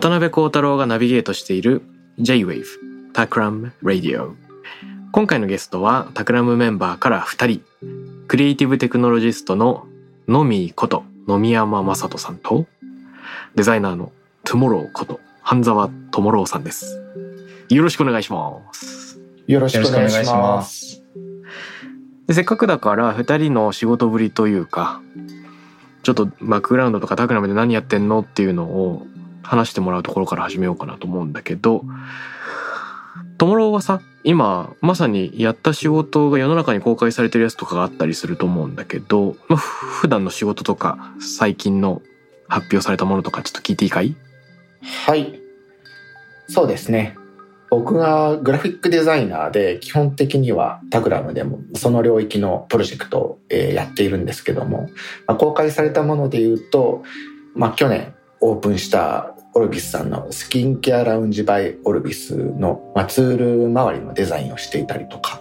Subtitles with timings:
[0.00, 1.82] 渡辺幸太郎がナビゲートしている
[2.18, 2.64] J-Wave
[3.12, 4.34] タクラム Radio
[5.12, 7.62] 今回のゲストはタクラムメンバーから2人。
[8.26, 9.86] クリエイティブテクノロジストの
[10.26, 12.64] ノミーこと野見山雅人さんと
[13.54, 14.10] デザイナーの
[14.44, 16.98] トゥモローこと半沢智郎さんです。
[17.68, 19.20] よろしくお願いします。
[19.46, 20.38] よろしくお願いしま。
[20.38, 21.02] ます。
[22.26, 25.02] でせっかくだから2人の仕事ぶりというか
[26.02, 29.06] ちょっとバックグラウンドとかタクラムで何やってんのっていうのを
[29.50, 31.84] 話してもらうところから始めようかなと思うんだけど
[33.36, 42.00] ともろうはさ今まさにやった仕事が世の中に公開されてるやつとかがあったりすると思うんだけど、まあ、ふ普段の仕事とか最近の
[42.46, 44.14] 発表されたものとかちょっと聞いていいかい？
[45.06, 45.40] はい。
[46.46, 47.16] そうですね。
[47.70, 54.90] 僕がグラフィックデザイナーで基本的にはタグラムでもその領域のプロジェクトをえーやっているんですけども、
[55.26, 57.04] まあ、公開されたもので言うと、
[57.54, 65.40] まあ、去年オープンしたオルビスさんのスキンケアラウンジバイオルビスの、ツール周りのデザインをしていたりとか、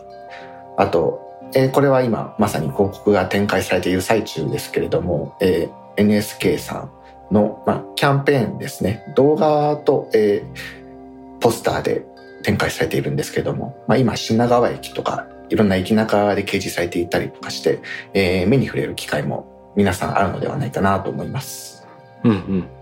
[0.77, 6.87] あと、えーこれは今まさに広告が展開されている最中ですけれども、えー NSK さ
[7.31, 9.03] んの、まあ、キャンペーンですね。
[9.15, 12.05] 動画と、えーポスターで
[12.43, 17.79] 展開されているんですけれども、まあ、今品川駅とかいろんな駅中で掲示されていたりとかして、
[18.13, 21.87] えー目に触れる機会も皆さんあるのではないかなと思います。
[22.23, 22.78] うんうん。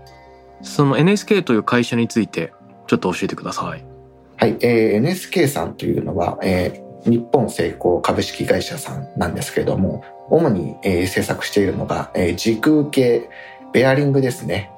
[0.62, 2.52] その NSK という会社について
[2.86, 3.84] ちょっと教えてください。
[4.36, 13.28] はい、えー NSK さんというのは、えー日本成功株式会社さんなんですけれども主に、えー制作しているのが、えー時空系
[13.72, 14.70] ベアリングですね。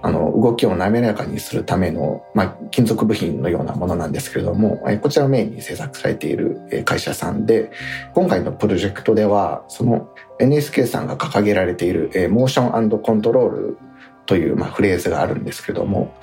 [0.00, 7.72] あの動きを滑らかにするための、まあ、金属部品のようなものなんですけれども、えーこちらをメインに制作されているえー会社さんで
[8.14, 10.08] 今回のプロジェクトではその
[10.40, 13.78] NSK さんが掲げられている、えーモーションコントロール
[14.28, 16.14] という、まあ、フレーズがあるんですけども、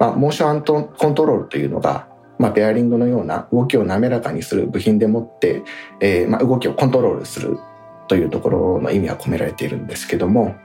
[0.00, 0.62] まあ、モーション
[0.96, 5.62] コントロールというのが、まあ、ベアリングのような動きを滑らかにする部品でもって、
[6.00, 7.58] えーまあ、動きをコントロールする
[8.08, 10.56] というところの意味は込められているんですけども、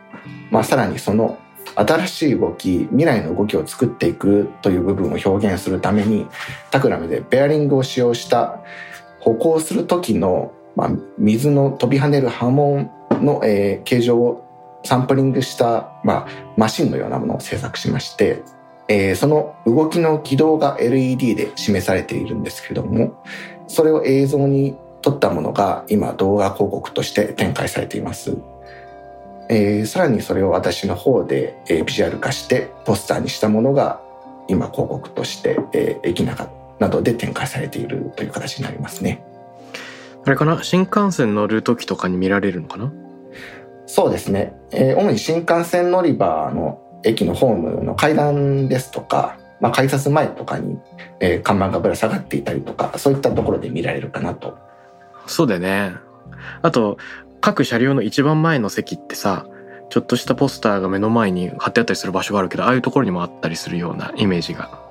[0.49, 1.37] まあ、さらにその
[1.75, 6.25] 新しい動き未来の動きを作っていくという部分を表現するために
[6.71, 8.59] タクラムでベアリングを使用した
[9.19, 14.52] 歩行する時の、まあ、水の飛び跳ねる波紋の、えー形状を
[14.83, 16.27] サンプリングした、まあ、
[16.57, 18.43] マシンのようなものを制作しまして、
[18.87, 23.23] えーその動きの軌道が LED で示されているんですけども
[23.67, 28.37] それを映像に撮ったものが今動画広告として展開されています、
[29.49, 34.01] えーさらにそれを私の方で、えービジュアル化してポスターにしたものが
[34.49, 36.49] 今広告として、えー駅中
[36.79, 39.23] などで展開されているという形になりますね。
[40.25, 40.61] あれかな？
[40.63, 42.91] 新幹線乗る時とかに見られるのかな？
[43.95, 50.79] そうですね、えー主に新幹線乗り場の駅のホームの階段ですとか、まあ、改札前とかに、
[51.19, 54.57] えー看板がぶら下がっていたりとかそういったところで見られるかなと
[55.27, 55.93] そうだよね。
[56.63, 56.97] あと、
[57.39, 59.45] 各車両の一番前の席ってさ、
[59.91, 64.81] ちょっとしたポスターが目の前に貼ってあったりする場所があるけど、ああいうところにもあったりするようなイメージが。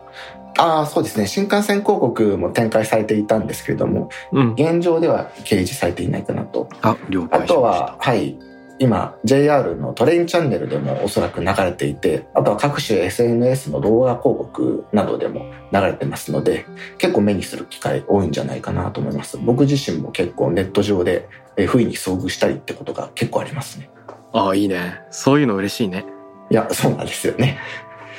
[0.58, 4.52] ああそうですね新幹線広告も展開されていたんですけれどもうん。
[4.52, 8.38] 現状では掲示されていないかなとあ、了あ解しまとは、はい、
[8.82, 16.66] 今 JR のトレインチャンネルでもおそらく流れていてあとは各種 SNS の動画広告などでも流れてますので
[16.98, 23.88] 結構目にする機会多いんじゃないかなと思います僕自身も結構ネット上でえー不意に遭遇したりってことが結構ありますね。
[24.32, 25.00] ああ、いいね。
[25.10, 26.06] そういうの嬉しいね。
[26.50, 27.58] いやそうなんですよね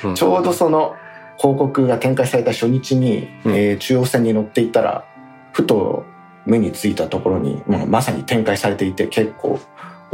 [0.02, 0.96] うんちょうどその
[1.38, 5.04] 広告が展開された初日に、うんえー中央線に乗っていたら
[5.52, 6.04] ふと
[6.46, 9.58] 目についたところに、まあ、まさに展開されていて結構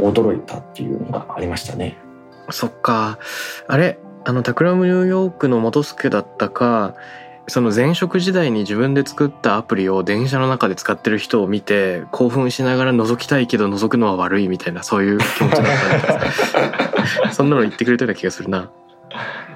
[0.01, 1.97] 驚いたっていうのがありましたね。
[2.49, 3.19] そっか。
[3.67, 6.95] あれあの、タクラムニューヨークの元助だったか、
[7.47, 18.71] その前職時代に自分で作ったアプリを電車の中で使ってる人を見て興奮しながら覗きたいけど覗くのは悪いみたいなそういう気持ちだったんです そんなの言ってくれたような気がするな。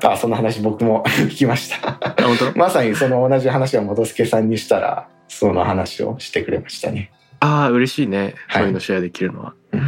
[0.03, 2.59] あその話僕も 聞きましたあ本当？
[2.59, 9.53] まさにその同じ話を元助さんにしたらその話をしてくれましたねああ嬉しいねはいそういうのシェアできるのは。
[9.75, 9.87] うん。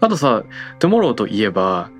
[0.00, 0.44] あとさ
[0.78, 1.90] 「トゥモロー」といえば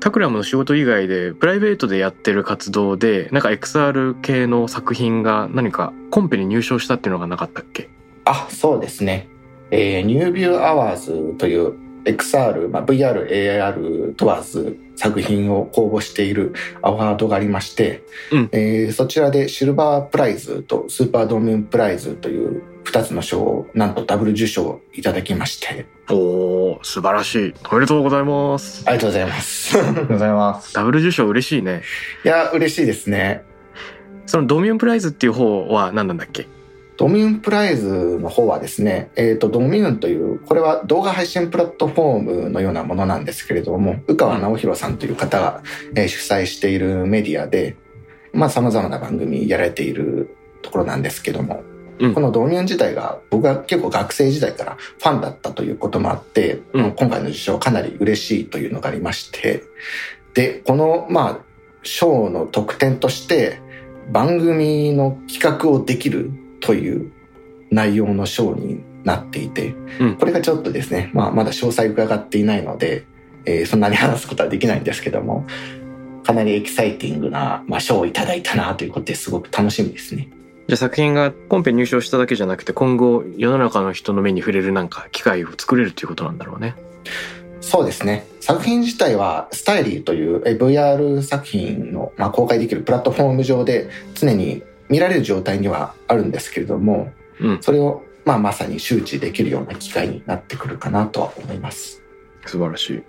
[0.00, 7.88] タクラムの仕事以外でプライベートでやってる活動でなんか XR 系の作品が何かコンペに入賞したっていうのがなかったっけ？
[8.26, 9.28] あそうですね、
[9.70, 11.74] えー、 NEWVIEW Awards という
[12.04, 16.52] XR、まあ、VR、AR 問わず作品を公募している
[16.82, 18.48] アワードがありまして、うん。
[18.52, 25.86] えーそちらで Silver Prize と SUPER DOMMUNE Prize という2つの賞をなんとダブル受賞いただきまして。
[26.10, 27.54] おー素晴らしい。
[27.70, 28.82] おめでとうございます。
[28.86, 29.78] ありがとうございます。
[29.78, 30.74] ありがとうございます。
[30.74, 31.82] ダブル受賞嬉しいね。
[32.24, 33.42] いや嬉しいですね。
[34.26, 36.46] そのドミュンプライズっていう方は何なんだっけ？
[36.96, 45.62] ドミューンプライズの方はですね、えっ、と、ドミューンという、これは動画配信プラットフォームのようなものなんですけれども、宇川直弘さんという方が、
[45.96, 47.74] えー主催しているメディアで、
[48.32, 51.64] まあ様々な番組やられているところなんですけども、
[51.98, 52.14] うん。
[52.14, 56.92] このドミューン自体が僕は結構学生時代からファンだったということもあって、うん。
[56.92, 59.62] 今回の受賞かなり嬉しいというのがありまして、
[60.34, 61.38] で、この、まあ、
[61.82, 63.60] 賞の特典として、
[64.10, 66.30] 番組の企画をできる
[66.60, 67.12] という
[67.70, 70.16] 内容の賞になっていて、うん。
[70.16, 73.06] これがちょっとですね、まあ、まだ詳細伺っていないので、
[73.46, 75.46] えーそんなに話すことはできないんですけども、
[76.24, 80.28] かなりエキサイティングな、まあ、賞をいただいたなということですごく楽しみですね。
[80.66, 86.74] じゃあ作品がコンペ入賞しただけじゃなくて今後世の中の人の目に触れるなんか機会を作れるっていうことなんだろうね
[87.64, 88.26] そうですね。
[88.40, 97.10] 作品自体は、スタイリーというえ VR 作品の、まあ、公開できるプラットフォーム上で常に見られる状態にはあるんですけれども、
[97.40, 102.02] うんそれを、まあ、まさに周知できるような機会になってくるかなとは思います。
[102.44, 103.02] 素晴らしい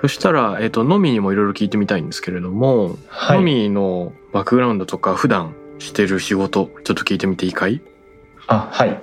[0.00, 3.38] そしたら、えっとのみにもいろいろ聞いてみたいんですけれども、はい。
[3.38, 7.80] のみのバックグラウンドとか普段してる仕事ちょっと聞いてみていいかい？
[8.46, 9.00] あ、はい。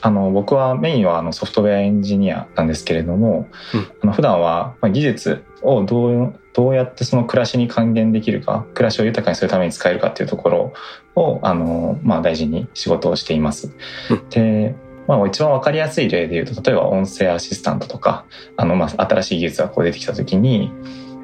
[0.00, 10.72] あの、僕はメインはあのソフトウェアエンジニアなんですけれども、うんあの普段はまあ技術をどう、どうやってその暮らしに還元できるか、暮らしを豊かにするために使えるかっていうところ
[11.16, 13.72] を、あの、まあ大事に仕事をしています。
[14.10, 14.74] うんで、
[15.08, 18.24] まあ一番わかりやすい例で言うと、例えば音声アシスタントとか、
[18.56, 20.70] あの、まあ新しい技術がこう出てきたときに、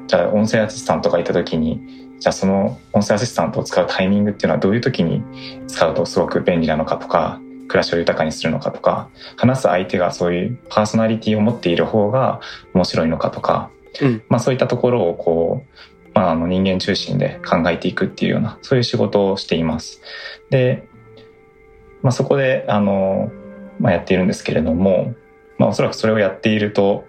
[0.07, 5.23] じゃあ音声アシスタントがいたときに、じゃあその音声アシスタントを使うタイミングっていうのはどういう時に
[5.67, 12.41] 使うとすごく便利なのかとか、暮らしを豊かにするのかとか、話す相手がそういうパーソナリティを持っている方が
[12.73, 13.69] 面白いのかとか、
[14.01, 20.01] うんまあそういったところをこう、まああの人間中心で考えていくっていうような、そういう仕事をしています。
[20.49, 20.87] で、
[22.01, 23.31] まあそこで、あの、
[23.79, 25.13] まあやっているんですけれども、
[25.57, 27.05] まあおそらくそれをやっていると、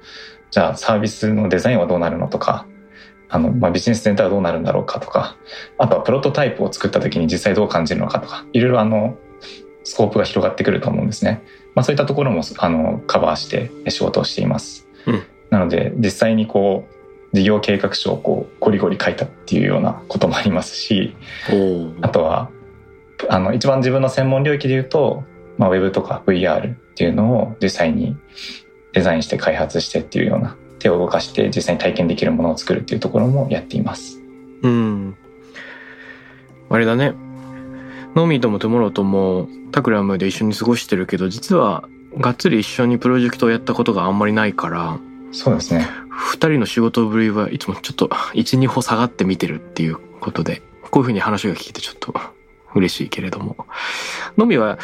[0.51, 2.67] じゃあサービスのデザインはどうなるのとか、
[3.29, 5.37] あの、まあ、ビジネス全体はどうなるんだろうかとか、
[5.79, 9.17] あとはプロトタイプを作った時に実際どう感じるのかとか、いろいろあの、
[9.85, 11.43] スコープが広がってくると思うんですね。
[11.75, 14.89] まあそういったところも、あの、カバーして仕事をしています。
[15.07, 21.15] うんなので、実際にこう、事業計画書をこう、ゴリゴリ書いたっていうようなこともありますし、
[21.53, 22.51] おあとは、
[23.29, 25.25] あの、一番自分の専門領域で言うと、
[25.59, 28.17] まあ、Web とか VR っていうのを実際に
[28.93, 34.21] デザインして開発してっていうような、手を動かして実際に体験できるものを作るっていうところもやっています。
[34.63, 35.17] うん。
[36.69, 37.13] あれだね。
[38.15, 41.87] ノーミーともトゥモローともタクラムで一緒に過ごしてるけど実は
[42.19, 44.99] がっつり一緒にプロジェクトをやったことがあんまりないから
[45.33, 45.87] そうですね。
[46.09, 52.15] 二人の仕事ぶりはいつもちょっと 12歩下がって見てるっていうことでこういうふうに話が聞いてちょっと
[52.75, 53.57] 嬉しいけれども。
[54.39, 54.79] ノーミーは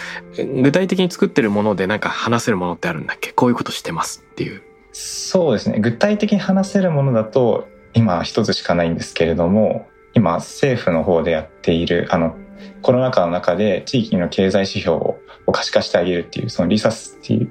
[0.62, 3.32] 具体的に作ってるものでなんか話せるものってあるんだっけ？
[3.32, 5.80] こういうことしてますっていうそうですね。
[5.80, 12.36] 具体的に話せるものだと、今一つしかないんですけれども、今政府の方でやっている、あの、
[12.82, 15.18] コロナ禍の中で地域の経済指標を
[15.52, 17.42] 可視化してあげるっていう、そのリサスってい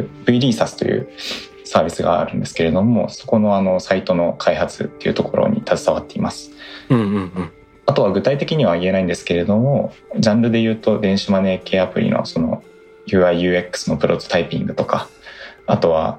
[0.00, 1.08] う、V リーサスという
[1.64, 6.50] サービスがあるんですけれども、そこのあの、サイトの開発っていうところに携わっています。
[6.88, 7.52] うんうんうん
[7.88, 12.64] あとは具体的には言えないんですけれども、ジャンルで言うと電子マネー系アプリのその
[13.06, 15.08] UI、UX のプロトタイピングとか、
[15.66, 16.18] あとは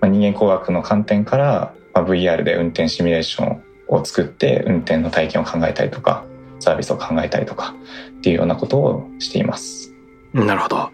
[0.00, 6.24] まあ人間工学の観点からまあ VR で運転シミュレーションを作って運転の体験を考えたりとか、
[6.60, 7.74] サービスを考えたりとか
[8.18, 9.92] っていうようなことをしています。
[10.32, 10.90] なるほど。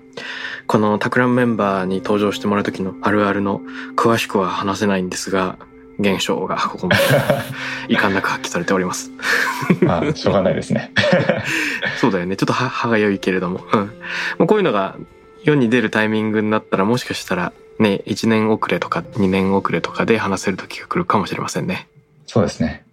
[0.66, 3.60] このタクラムメンバーに登場してもらう時のあるあるの
[3.94, 5.58] 詳しくは話せないんですが、
[5.98, 7.02] 現象がここまで
[7.94, 9.10] 遺憾なく発揮されております。
[9.80, 10.92] まあ、しょうがないですね。
[12.00, 12.36] そうだよね。
[12.36, 13.60] ちょっと歯歯が良いけれども。
[13.72, 13.80] うん。
[13.80, 13.90] も
[14.40, 14.96] うこういうのが
[15.42, 21.88] 世に出るタイミングになったらもしかしたらね、1年遅れとか2年遅れとかで話せる時が来るかもしれませんね。
[22.26, 22.87] そうですね。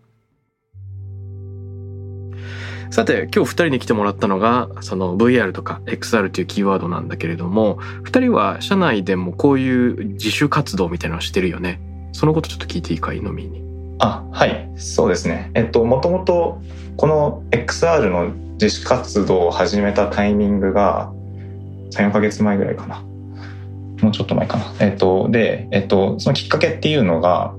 [2.94, 11.82] さて、今日2人に来てもらったのが、その VR とか XR というキーワードなんだけれども、2人は社内でもこういう自主活動みたいなのをしてるよね。
[12.12, 13.64] そのことちょっと聞いていいかい、のみに。
[13.98, 14.70] あ、はい。
[14.76, 15.50] そうですね。
[15.56, 16.62] えっと、もともと、
[16.98, 18.30] この XR の
[18.62, 21.12] 自主活動を始めたタイミングが、
[21.94, 23.04] 3、4ヶ月前ぐらいかな。
[24.04, 24.74] もうちょっと前かな。
[24.80, 27.56] えっと、で、えっと、そのきっかけっていうのが、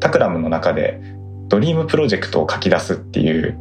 [0.00, 1.00] タクラムの中で、
[1.48, 3.58] ドリームプロジェクトを書き出すっていう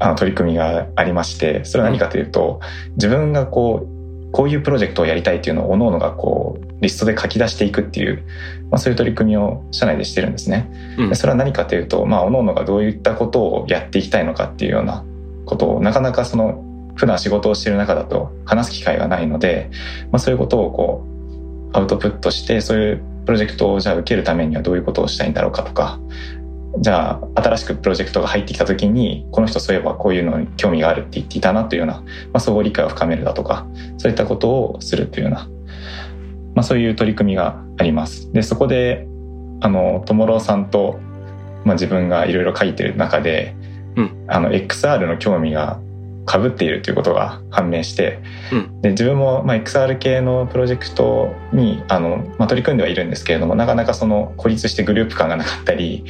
[0.00, 2.60] あの取り組みがありまして、それは何かというと、
[2.96, 8.22] 自分がこう、こういうプロジェクトをやりたいっていうのを各々がこう、リストで書き出していくっていう、
[8.70, 10.70] まあそういう取り組みを社内でしてるんですね。
[10.98, 15.04] うんでそれは何かというと、まあ、各々がどういったことをやっていきたいのかっていうような
[15.46, 16.64] ことを、なかなかその、
[16.94, 19.70] 普段仕事をしている中だと話す機会がないので、
[20.10, 21.17] まあ、そういうことをこう、
[21.72, 26.00] アウトプットして、そういうプロジェクトをじゃあ受けるためにはどういうことをしたいんだろうかとか、
[26.80, 35.48] じゃあ、新しくプロジェクトが入ってきた時に、この人そういえばこういうのに興味があるって言っていたなというような、まあ、相互理解を深めるだとか、そういったことをするというような、
[36.54, 38.32] まあ、そういう取り組みがあります。
[38.32, 39.06] で、そこで、
[39.60, 41.00] あの、ともろうさんと、
[41.64, 43.56] まあ、自分がいろいろ書いてる中で、
[43.96, 45.80] うんあの、XR の興味が
[46.28, 48.20] 被っているということが判明して、
[48.52, 56.04] うんで自分も、まあ、XR 系のプロジェクトにあの、まあ、取り組んではいるんですけれどもなかなかその孤立してグループ感がなかったり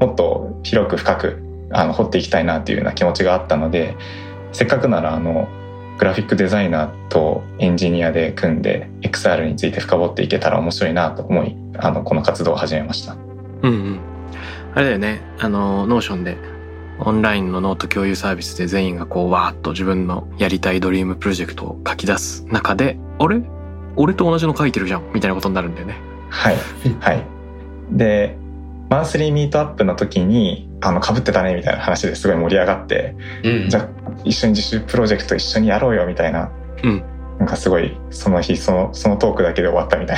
[0.00, 3.96] もっと広く深くあの掘っていきたいなというような気持ちがあったので
[4.52, 5.48] せっかくならあの
[5.98, 13.14] グラフィックデザイナーとエンジニアで組んで XR について深掘っていけたら面白いなと思いあのこの活動を始めました。
[13.14, 13.24] うん
[13.62, 14.00] うん。
[14.74, 15.20] あれだよね。
[15.38, 16.36] あの、ノーションで、
[17.00, 23.42] オンラインのノート共有サービスで全員がこう、わーっと自分のやりたい dream project を書き出す中で、あれ？
[23.96, 25.96] 俺と同じの書いてるじゃんみたいなことになるんだよね。
[26.30, 26.56] はい。
[27.00, 27.26] はい。
[27.90, 28.36] で、
[28.90, 33.88] monthly meetup の時に、あの、被ってたねみたいな話ですごい盛り上がって、うんじゃあ
[34.24, 36.50] 一緒に自主プロジェクト一緒にやろうよみたいな、
[36.82, 37.02] うん
[37.38, 40.16] なんかすごい、その日、その、そのトークだけで終わったみたい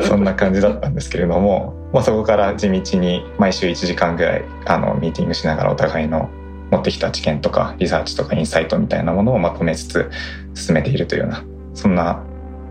[0.08, 6.28] そんな感じだったんですけれども、まあそこから地道に毎週1時間ぐらい、あの、ミーティングしながらお互いの
[6.72, 10.10] 持ってきた知見とか、リサーチとかインサイトみたいなものをまとめつつ
[10.54, 12.20] 進めているというような、そんな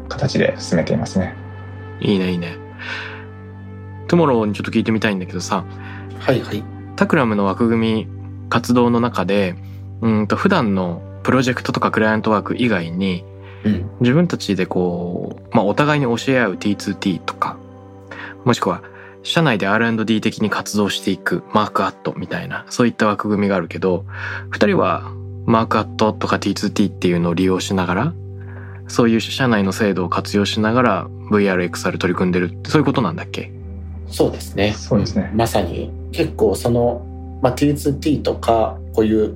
[0.09, 1.33] 形で進めていますね。
[2.01, 2.57] いいね、いいね。
[4.09, 5.63] トゥモローにちょっと聞いてみたいんだけどさ、
[6.19, 6.61] はいはい。
[6.97, 8.07] タクラムの枠組み
[8.49, 9.55] 活動の中で、
[10.01, 13.23] うんと普段のプロジェクトとかクライアントワーク以外に、
[13.63, 13.89] うん。
[14.01, 17.57] 自分たちでこう、まあ、お互いに教え合う T2T とか、
[18.43, 18.83] もしくは、
[19.23, 24.05] 社内で R&D 的に活動していくマークアットみたいな、そういった枠組みがあるけど、
[24.49, 25.11] 二人は
[25.45, 28.13] マークアットとか T2T っていうのを利用しながら、
[28.87, 33.51] そういう社内の制度を活用しながら VR、XR 取り組んでるってそういうことなんだっけ？
[34.07, 34.73] そうですね。
[34.73, 35.31] そうですね。
[35.33, 35.89] まさに。
[36.11, 39.35] 結構その、まあ、T2T とかこういう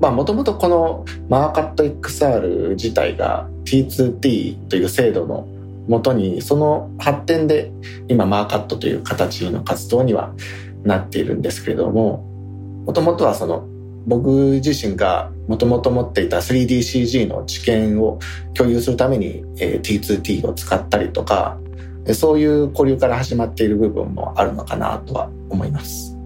[0.00, 5.46] まあもともとこのマーカット XR 自体が T2T という制度の
[5.88, 7.72] もとにその発展で
[8.08, 10.32] 今マーカットという形の活動には
[10.84, 12.18] なっているんですけれども
[12.86, 13.66] もともとはその
[14.06, 14.28] 僕
[14.64, 18.18] 自身がもともと持っていた 3DCG の知見を
[18.54, 21.58] 共有するために、えー T2T を使ったりとか
[22.04, 26.16] でそういう交流から始まっている部分もあるのかなとは思います。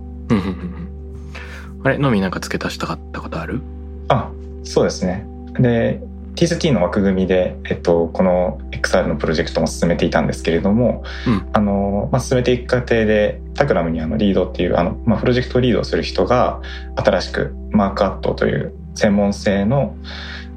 [1.84, 3.60] あれのみなんか付け足したかったことある？
[4.08, 4.30] あ、
[4.62, 5.26] そうですね。
[5.58, 6.00] で、
[6.34, 11.48] T2T の枠組みで、えっと、この XR のプロジェクトも進めていたんですけれども、うん。
[11.52, 16.60] あの、まあ、進めていく過程で、タクラムにあのリードっていう、あの、まあ、プロジェクトをリードする人が、
[16.96, 19.94] 新しくマークアットという専門性の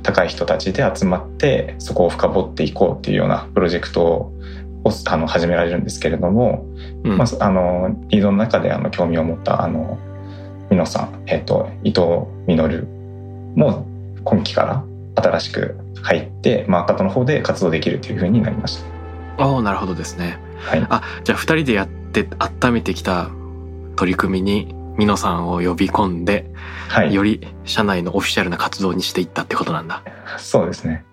[0.01, 4.32] 高い人たちで集まって、そこを深掘っていこうっていうようなプロジェクトを
[5.08, 6.65] あの始められるんですけれども、
[7.03, 7.17] うん。
[7.17, 9.98] まあ、あのリードの中であの興味を持ったあの
[10.70, 12.88] ミノさん、えっと、伊藤実
[13.55, 13.86] も
[14.24, 14.84] 今期から
[15.15, 18.84] 新しく入ってマーカットの方で活動できるというふうになりまし
[19.38, 20.39] ああ、なるほどですね。
[20.65, 20.72] た。
[20.72, 23.29] はい、あ、じゃあ二人でやって温めてきた
[23.95, 26.50] 取り組みに、ミノさんを呼び込んで、
[26.88, 30.03] はい、より社内のオフィシャルな活動にしていったってことなんだ。
[30.38, 31.03] そうですね。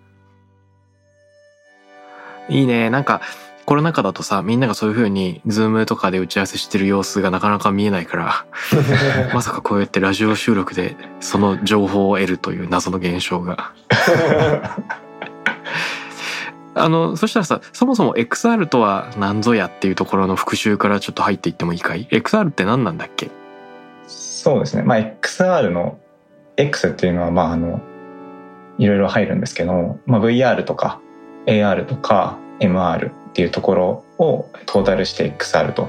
[2.48, 2.90] いいね。
[2.90, 3.22] なんか、
[3.64, 8.44] コロナ禍だとさ、みんながそういう風に、ズームとかで打ち合わせしてる様子がなかなか見えないから、
[9.34, 13.72] まさかこうやってラジオ収録でその情報を得るという謎の現象が。
[16.74, 23.30] あのそしたらさそもそも XR とは何ぞやっていうところの復習からちょっと入っていってもいいかい？XR って何なんだっけ？
[24.06, 24.82] そうですね。
[24.82, 25.98] まあ XR の
[26.56, 27.82] X っていうのはまああの
[28.78, 30.98] いろいろ入るんですけど、まあ、VR とか
[31.46, 35.88] AR とか MR っていうところをトータルして XR と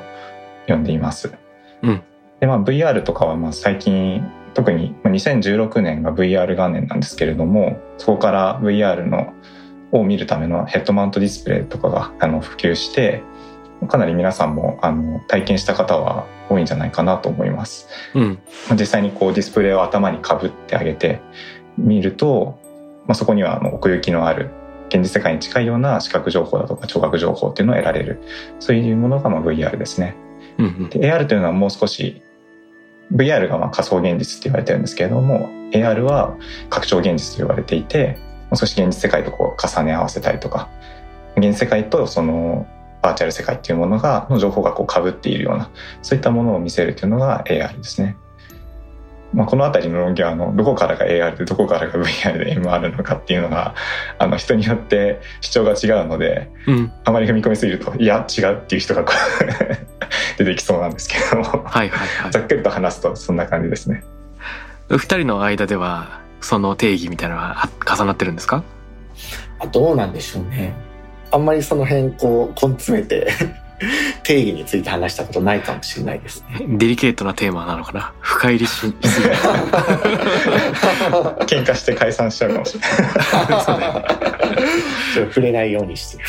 [0.65, 1.33] 呼んでいます。
[1.81, 2.01] うん
[2.39, 9.33] でまあ VR とかはまあ最近特にまあ2016年が VR 元年なんですけれどもそこから VR の
[9.91, 13.21] を見るためのヘッドマウントディスプレイとかがあの普及して
[13.87, 17.87] かなり皆さんもあの体験した方は多いんじゃないかなと思います。
[18.13, 21.19] うんまあ実際にこうディスプレイを頭にかぶってあげて
[21.77, 22.59] 見ると、
[23.05, 24.49] まあ、そこにはあの奥行きのある
[24.93, 28.21] 現実世界に近いような視覚情報だとか聴覚情報っていうのを得られる
[28.59, 30.15] そういうものがまあ VR ですね。
[30.59, 32.21] うんうんで AR というのはもう少し
[33.11, 36.37] VR がまあ仮想現実って言われてるんですけれども AR は
[36.69, 38.19] 拡張現実と言われていて
[38.49, 40.69] もう少し現実世界とこう重ね合わせたりとか
[41.35, 42.67] 現実世界とその
[43.01, 45.71] バーチャル世界っていうものがの情報がこう被っているような
[46.03, 48.15] そういったものを見せるというのが AR ですね。
[49.33, 53.73] まあ、この辺りの論議はあのどこからが AR でどこからが VR で MR なのかっていうのが
[54.19, 59.45] あの人によって主張が違うのでうんあまり踏み込みすぎるといや違うっていう人がこう
[60.37, 64.03] 出てきそうなんですけどもはいはいはいざっくりと話すとそんな感じですね。
[64.89, 68.63] 二人の間ではその定義みたいなのはあ重なってるんですか？
[69.59, 70.73] あどうなんでしょうね。
[71.31, 73.27] あんまりその辺こう根詰めて
[74.23, 76.65] 定義について話したことないかもしれないですね。
[76.77, 78.13] デリケートなテーマなのかな？
[78.21, 78.93] 深入りしすぎ
[81.45, 82.91] 喧嘩して解散しちゃうかもしれない。
[83.63, 84.05] そうだよね
[85.13, 86.23] ちょっと触れないようにしてる。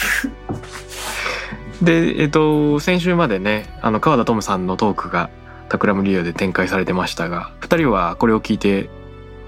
[1.82, 5.30] でえっ、と先週までねあの川田トムさんのトークが
[5.68, 8.88] タクラムリオで展開されてましたが二人はこれを聞いて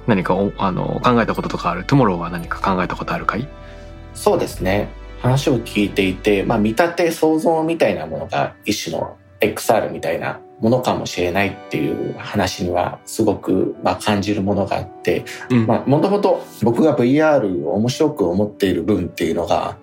[0.06, 1.84] 何かおあの考えたこととかある？
[1.84, 3.48] トゥモローは何か考えたことあるかい？
[4.14, 4.88] そうですね。
[5.20, 15.66] 話を聞いていて、まあ見立て想像みたいなものが一種の XR みたいなものかもしれないっていう話にはすごくまあ感じるものがあって、うん。
[15.66, 19.76] まあもともと僕が VR を面白く思っている分っていうのが、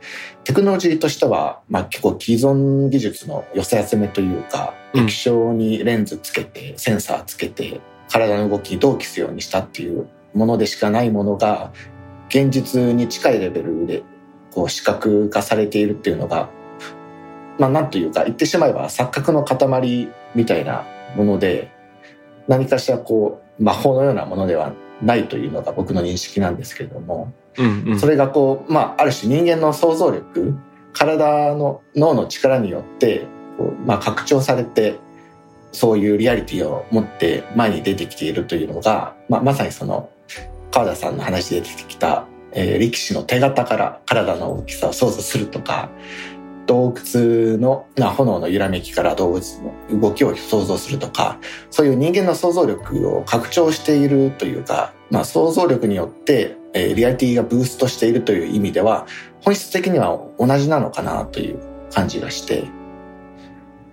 [0.43, 5.03] テクノロジーとしてはまあ結構既存技術の寄せ集めというか、うん。
[5.03, 7.79] 液晶にレンズつけて、センサーつけて、
[8.09, 11.71] 体の動き同期するようにしたっていうものでしかないものが、
[12.29, 14.03] 現実に近いレベルで
[14.53, 16.49] こう視覚化されているっていうのが、
[17.57, 20.85] まあなんというか言ってしまえば錯覚の塊みたいな
[21.15, 21.71] もので、
[22.47, 27.99] 何かしらこう魔法のようなものではないというのが僕の認識なんですけれども、うんうん。
[27.99, 30.55] それがこう、まあある種人間の想像力、
[30.93, 33.25] 体の脳の力によって、
[33.57, 34.99] こうまあ拡張されて、
[35.71, 40.09] そういうリアリティを持って前に出てきているというのが、まあまさにその
[40.71, 45.89] 川田さんの話で出てきた、えー力士の手形から体の大きさを想像するとか、
[46.65, 49.61] 洞窟の、まあ、炎の揺らめきから動物
[49.91, 51.39] の動きを想像するとか、
[51.69, 59.07] そういう人間の想像力を拡張しているというか、まあ、想像力によって、えーリアリティがブーストしているという意味では、
[59.41, 61.59] 本質的には同じなのかなという
[61.91, 62.65] 感じがして、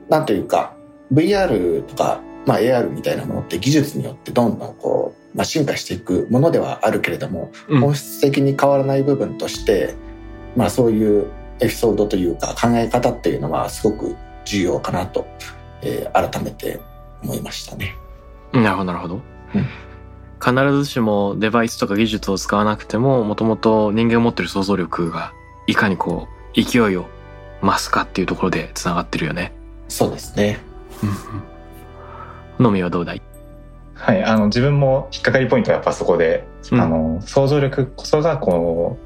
[0.08, 0.74] なんというか、
[1.12, 9.94] VR とか、まあ、AR みたいなものって技術によってどんどんこう、まあ、進化していくものではあるけれども、うん本質的に変わらない部分として、
[10.56, 15.26] まあそういうエピソードというか考え方っていうのはすごく重要かなと、
[15.82, 16.80] えー改めて
[17.22, 17.94] 思いましたね。
[18.52, 19.14] なるほどなるほど、
[19.54, 19.66] うん
[20.42, 25.34] 必ずしもデバイスとか技術を使わなくてももともと人間が持ってる想像力が
[25.66, 27.04] いかにこう勢いを
[27.62, 29.52] 増すかっていうところでつながってるよね。
[29.88, 30.58] そうですね。
[32.58, 33.22] のみはどうだい？
[34.00, 38.98] はい、あの自分も引っかかりポイントはやっぱそこで、うんあの想像力こそがこ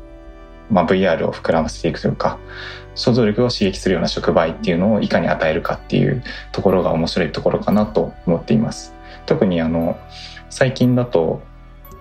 [0.70, 2.38] う、まあ、VR を膨らませていくというか
[2.94, 8.94] 想像力を刺激するような触媒っていうのをいかに与えるかっていうところが面白いところかなと思っています。
[9.26, 9.98] 特にあの
[10.50, 11.42] 最近だと、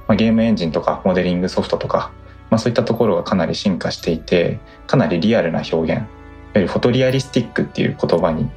[0.08, 2.12] まあ、ゲームエンジンとかモデリングソフトとか、
[2.50, 6.08] まあ、そういったところがかなり進化していてかなりリアルな表現いわ
[6.56, 8.50] ゆるフォトリアリスティックっていう言葉に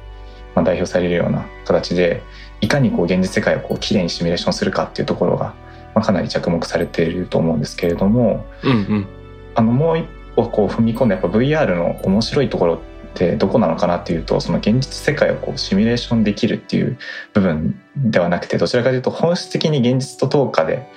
[0.53, 2.21] まあ代表されるような形で
[2.61, 5.53] いかにこう現実世界をこう綺麗にシミュレーションするかっていうところが、
[5.93, 9.07] まあ、かなり着目されていると思うんですけれどもうんうん。
[9.55, 12.79] あのもう一歩こう踏み込んでやっぱ VR の面白いところっ
[13.15, 16.97] てどこなのかなっていうとその現実世界をこうシミュレーションできるっていう
[17.33, 20.87] 部分ではなくてどちらかというと本質的に現実と等価で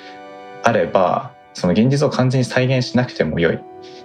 [0.62, 3.58] あればその現実を完全に再現しなくても良い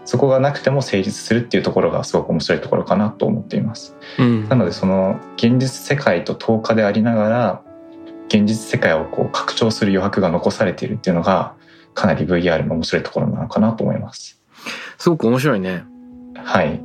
[0.05, 3.95] そこがなくても成立するっていうところがすごく面白いところかなと思っています。
[4.19, 7.61] うんなのでその現実世界と等価でありながら
[8.27, 11.55] 現実世界をこう拡張する余白が残されているっていうのが
[11.93, 14.41] かなり VR の面白いところなのかなと思います。
[14.97, 15.83] すごく面白いね。
[16.35, 16.81] はい。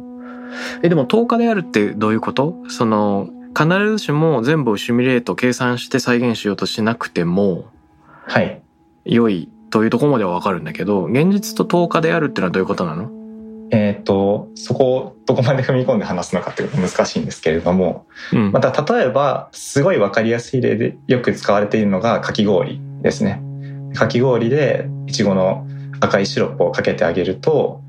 [0.82, 2.56] えでも10日であるってどういうこと？
[2.68, 7.64] その必ずしも全部をシミュレート計算して再現しようとしなくても
[8.26, 8.62] はい。
[9.04, 13.10] 良いというところまではわかるんだけど現実と10日であるってのはどういうことなの？
[13.72, 23.40] えっ、と、そこをどこまで踏み込んで話すのかっていうのが難しいんですけれども、うんまた例えば、すごいわかりやすい例でよく使われているのがかき氷ですね。
[23.94, 25.66] かき氷でいちごの
[26.00, 27.80] 赤いシロップをかけてあげると、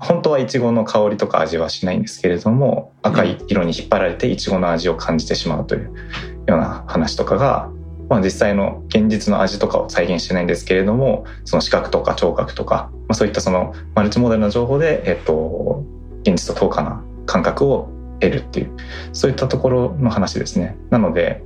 [0.00, 7.70] 本当はいちごの香りとか味はしないんですけれども、赤い色に引っ張られていちごの味を感じてしまうというような話とかが、
[8.08, 15.84] まあ、実際の現実の味とかを再現してないんですけれども、その視覚とか聴覚とか、まあ、そういったそのマルチモデルの情報で、えっと、
[16.22, 17.90] 現実と等価な感覚を
[18.20, 18.70] 得るっていう、
[19.12, 20.76] そういったところの話ですね。
[20.90, 21.42] なので、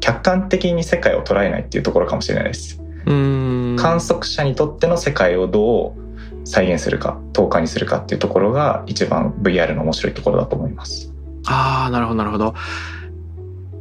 [0.00, 2.80] 客観的に世界を捉えないっていうところかもしれないです。
[3.06, 6.08] うーん観測者にとっての世界をどう
[6.44, 11.12] 再現するか、等価にするかっていうところが一番 VR の面白いところだと思います。
[11.46, 12.54] ああなるほどなるほど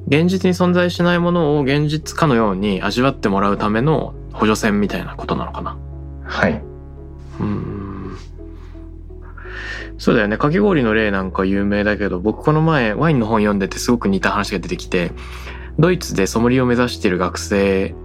[0.08, 5.78] 現実に存在しないものを現実かのように味わってもらうための補助線みたいなことなのかな
[6.24, 6.62] はい。
[7.40, 8.18] うーん
[9.98, 15.12] そうだよねかき氷の例なんか有名だけど僕この前ワインの本読んでてすごく似た話が出てきて
[15.80, 17.96] ドイツでソムリエを目指している学生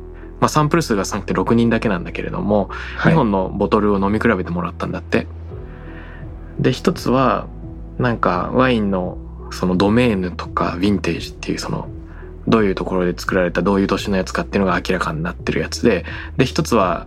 [0.41, 5.27] まあサンプル数が少なくて6人だけなんだけれどもはい2本のボトルを飲み比べてもらったんだって。
[6.59, 7.47] で一つは
[7.99, 9.19] なんかワインの
[9.53, 11.89] そのドメーヌとかヴィンテージっていうその
[12.49, 16.05] どういうところで作られたどういう年のやつかっていうのが明らかになってるやつで
[16.37, 17.07] で一つは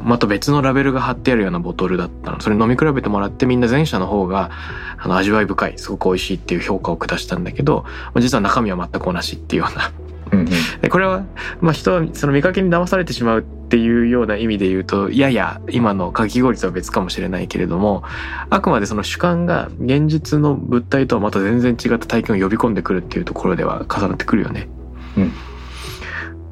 [0.00, 2.40] また別のラベルが貼ってあるようなボトルだったの。
[2.40, 4.50] それ飲み比べてもらってみんな前者の方が
[4.98, 7.84] あの味わい深いすごく美味しいっていう評価を下したんだけど
[8.16, 9.90] 実は中身は全く同じっていうような
[10.32, 10.46] うんうん
[10.80, 11.24] でこれは、
[11.60, 18.02] まあ、人はその見かけに騙されてしまうっていうような意味で言うとやや今のかき氷とは別かもしれないけれども
[18.50, 24.68] あくまでその主観が現実の物体とはまた全然違った体験を呼び込んでくるっていうところでは重なってくるよね。
[25.16, 25.32] うん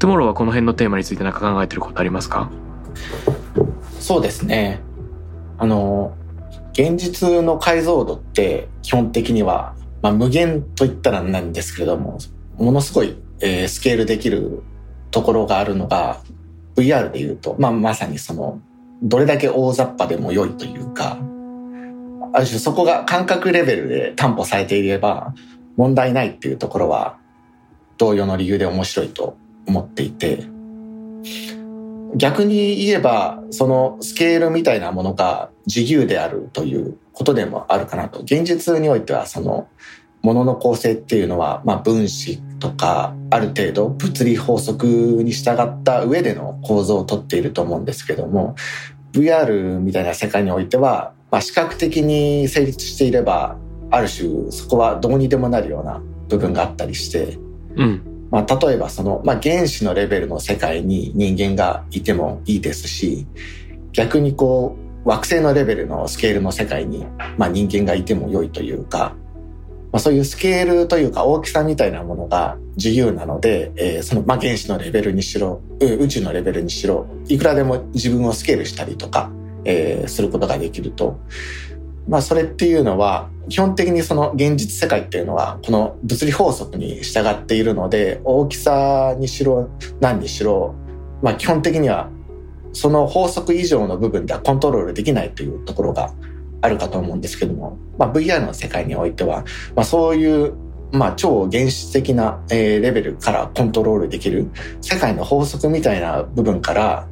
[0.00, 2.50] トゥモローはこの辺のテーマについて何か考えてることありますか？
[4.00, 4.80] そうですね。
[5.56, 6.14] あの、
[6.72, 12.18] 現実の解像度って基本的には、まあ、無限と言ったらなんですけれども、
[12.58, 14.62] ものすごい、えースケールできる
[15.10, 16.20] ところがあるのが、
[16.76, 18.60] VR で言うと、まあ、まさにその、
[19.02, 21.18] どれだけ大雑把でも良いというか、
[22.32, 25.34] ある種そこが感覚レベルで担保されていれば
[25.76, 27.16] 問題ないっていうところは
[27.96, 30.44] 同様の理由で面白いと思っていて、
[32.16, 38.20] 逆に言えば、そのスケールみたいなものが自由であるということでもあるかなと。
[38.20, 39.68] 現実においては、その、
[40.22, 48.56] ものの構成っていうのは、まあ分子とか、ある程度物理法則に従った上での構造をとっていると思うんですけども、
[49.12, 53.58] VR みたいな世界においては、まあ視覚的に成立していれば、
[53.90, 57.38] ある種そこはどうにでもなるような部分があったりして、
[57.76, 58.28] うん。
[58.30, 63.26] まあ、例えばその、まあ、原子のレベルの世界に人間がいてもいいですし、
[63.92, 64.74] 逆にこ
[65.04, 67.04] う、惑星のレベルのスケールの世界に、
[67.36, 69.14] まあ、人間がいても良いというか、
[69.94, 79.30] まあ、そういうスケールというか大きさみたいなものが自由なので、えーその、まあ、原子のレベルにしろ、宇宙のレベルにしろ、いくらでも自分をスケールしたりとか、
[79.64, 81.20] えーすることができると。
[82.08, 90.74] まあ、それっていうのは、基本的にその現実世界っていうのは、この物理法則に従っているので、大きさにしろ、何にしろ、
[91.22, 92.10] まあ、基本的には、
[92.72, 96.12] その法則以上の部分ではコントロールできないというところが
[96.64, 99.44] あるかと思うんですけども、まあ、VR の世界においては、
[99.76, 100.54] まあ、そういう、
[100.92, 104.50] まあ、超原始的な、えーレベルからコントロールできる
[104.80, 107.06] 世界の法則みたいな部分から、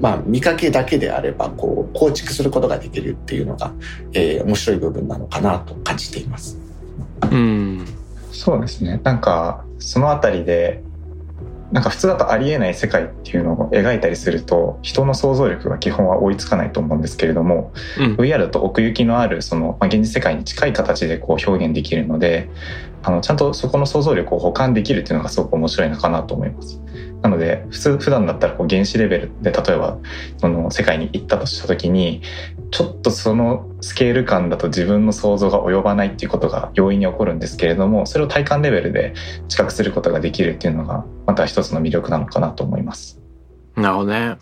[0.00, 3.72] まあ、見かけだけであれば、こう、構築することができるっていうのが、
[4.12, 6.58] えー面白い部分なのかなと感じています。
[7.30, 7.86] うん
[8.32, 9.00] そうですね。
[9.02, 10.82] なんか、そのあたりで、
[11.72, 22.48] なんか普通だとありえない世界っていうのを描いたりすると、人の想像力が基本は追いつかないと思うんですけれども、うん VR だと奥行きのある、その、まあ、現実世界に近い形でこう表現できるので、
[23.02, 26.80] あの、ちゃんとそこの想像力を補完できるっていうのがすごく面白いのかなと思います。
[27.22, 29.98] なので、普通、普段だったらこう原子レベルで、例えば、
[30.38, 32.22] その世界に行ったとしたときに、
[32.70, 39.14] ちょっとそのスケール感だと自分の想像が及ばないっていうことが容易に起こるんですけれども、それを体感レベルで
[39.48, 43.20] 知覚することができるっていうのが、また一つの魅力なのかなと思います。
[43.74, 44.36] なるほどね。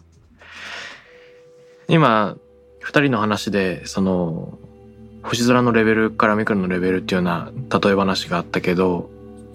[1.89, 2.37] 今、
[2.81, 4.59] 二人の話で、その、
[5.23, 9.11] 星空のレベルからミクロのレベルっていうような例え話があったけど、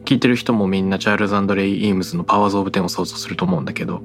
[0.05, 4.01] 聞いてる人もみんなチャールズ・レイ・イームズのパワーズ・オブ・テンを想像すると思うんだけど、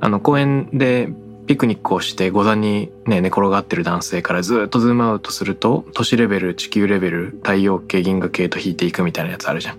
[0.00, 1.08] あの公園で
[1.46, 9.78] ピクニックをして五座にね寝転がってる男性からずっとズームアウトすると都市レベル地球レベル太陽系銀河系と引いていくみたいなやつあるじゃん。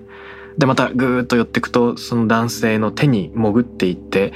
[0.58, 4.34] でまたぐーっと寄ってくとその男性の手に潜っていって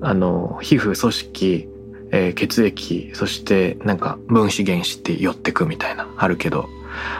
[0.00, 1.68] あの皮膚組織、
[2.10, 6.68] えー血液そしてなんか分子原子って寄ってくみたいなあるけど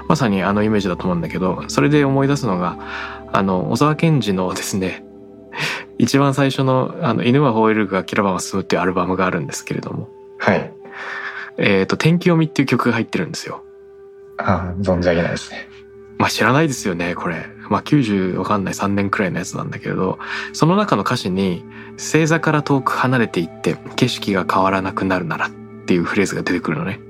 [0.08, 2.78] まさにあのイメージだと思うんだけどそれで思い出すのが
[3.32, 5.04] あの小沢健二のですね
[5.98, 10.08] 一番最初の「あの犬は吠えるがキラバンは進む」っていうアルバムがあるんですけれども
[10.38, 10.72] はい。
[11.56, 13.62] 「えー、と天気読み」っていう曲が入ってるんですよ。
[14.38, 15.68] ああ、存じ上げないですね。
[16.18, 17.46] まあ知らないですよねこれ。
[17.70, 20.18] まあ90わかんない3年くらいのやつなんだけれど
[20.52, 21.64] その中の歌詞に
[21.96, 25.50] 「星座から遠く離れていって景色が変わらなくなるなら」っ
[25.86, 27.00] ていうフレーズが出てくるのね。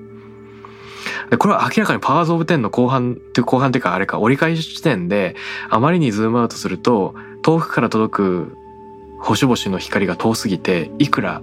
[1.30, 5.36] でこれは明らかにパワーズ・オブ・テンの後半って後半っていうかあれか折り返し地点で
[5.68, 8.56] あまりにズームアウトすると遠くから届く
[9.20, 11.40] 星々の光が遠すぎていくら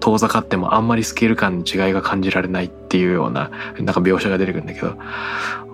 [0.00, 4.96] 遠ざかってもあんまりスケール感に違いが感じられないっていうようななんか描写が出てくるんだけど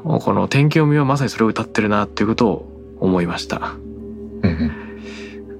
[0.02, 3.76] この天気読みはまさにそれを歌ってるなっていうことを思いました。
[4.42, 4.83] うん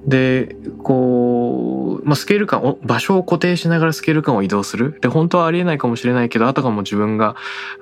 [0.07, 7.35] でこう、まあ、スケール感を場所を固定しながらスケール感を移動するで本当はありえないかもしれないけどあたかも自分が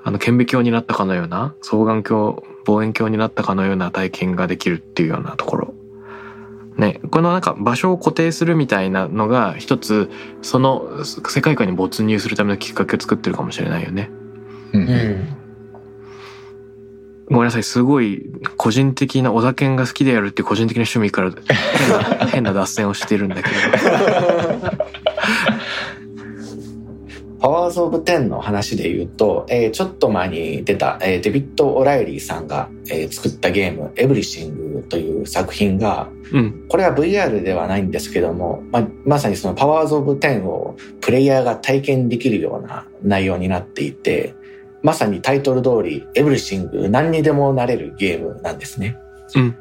[0.03, 5.73] あの顕微鏡になったかのような双眼鏡望遠鏡になったかのような体験ができるっていうようなところ。
[6.77, 10.09] ね、このなんか場所を固定するみたいなのが一つ
[10.41, 14.09] その世界観に没入するためのきっかけを作ってるかもしれないよね。
[14.73, 15.42] うんうんうん。
[17.33, 23.47] ごめんなさいすごい個人的な小田健が好きでやるっていう個人的な趣味から変な 変な脱線をしてるんだけど。
[27.39, 44.35] パワーズ・オブ・テンの話で言うと、えーちょっと前に出た、えーデビッド・オライリーさんが、えー作ったゲーム、エブリシングという作品が、うんこれは VR ではないんですけども、ままさにそのパワーズ・オブ・テンをプレイヤーが体験できるような内容になっていて、
[44.83, 48.97] まさにタイトル通り、エブリシング、何にでもなれるゲームなんですね。
[49.35, 49.55] うん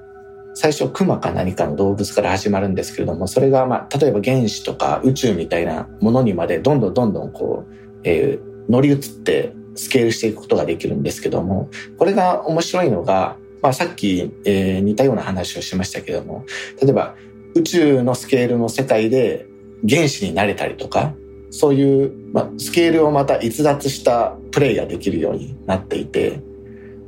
[0.55, 16.45] 最初、クマか何かの動物から始まるんですけれども、それが、まあ、例えば原子とか宇宙みたいなものにまでどんどんどんどんこう、えー乗り移ってスケールしていくことができるんですけども、これが面白いのが、まあ、さっき、えー似たような話をしましたけども、
[16.81, 17.17] 例えば
[17.55, 19.47] 宇宙のスケールの世界で
[19.89, 21.15] 原子になれたりとか、
[21.53, 26.41] そういう、まあ、スケールをまた逸脱したプレイができるようになっていて、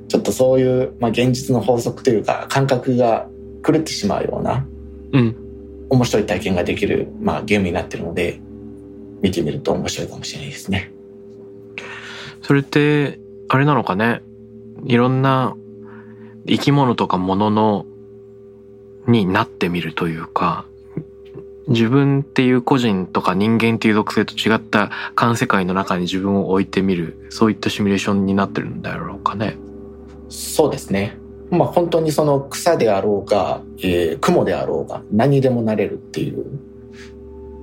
[0.09, 3.27] ちょっとそういう、まあ、現実の法則というか感覚が
[3.67, 4.67] 狂ってしまうような
[5.13, 5.37] うん
[5.89, 8.39] 面白い体験ができる、まあ、ゲームになってるので、
[9.23, 10.93] 見てみると面白いかもしれないですね。
[12.43, 14.21] それってあれなのかね？
[14.85, 15.57] いろんな
[16.47, 17.87] 生き物とかものの
[19.07, 20.67] になってみるというか
[21.69, 29.57] 自分っていう個人とか人間っていう属性と違った環世界の中に自分を置いてみるそういったシミュレーションになってるんだろうかね。
[30.29, 31.17] そうですね。
[31.51, 36.45] まあ本当にその草であろうが、えー雲であろうが何にでもなれるっていう、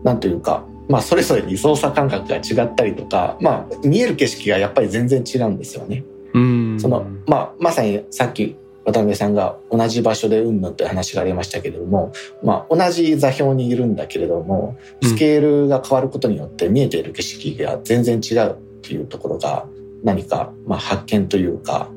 [0.03, 6.03] なんというか、まあそれぞれに操作感覚が違ったりとか、まあ見える景色がやっぱり全然違うんですよね。
[6.33, 12.13] うんその、まあまさにさっき渡辺さんが同じ場所でうんぬんという話がありましたけれども、
[12.43, 19.67] まあ同じ座標にいるんだけれども、スケールが変わることによって見えている景色が全然違うっていうところが
[20.03, 21.89] 何かまあ発見というか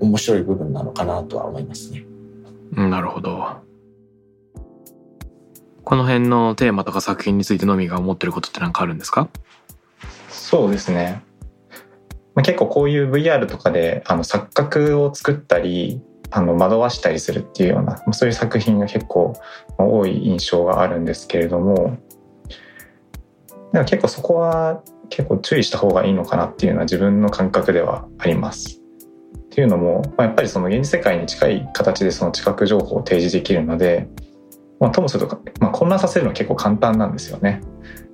[0.00, 2.04] 面白い部分なのかなとは思いますね。
[2.76, 3.44] うんなるほど。
[5.84, 9.28] この辺のテーマとか作品についてのみが思ってることって何かあるんですか？
[10.28, 11.22] そうですね。
[12.34, 19.34] まあ、結構こういう VR とかであの錯覚を作ったりあの惑わしたりするっていうようなそういう作品が結構
[19.78, 21.98] 多い印象があるんですけれども
[23.72, 28.80] でも結構そこは結構注意した方がいいのかなっていうのは自分の感覚ではあります。
[29.50, 34.08] っていうのも、まあ、やっぱりその現実世界に近い形でその知覚情報を提示できるので、
[34.78, 37.60] まあ、ともすると、まあ、混乱させるのは結構簡単なんですよね。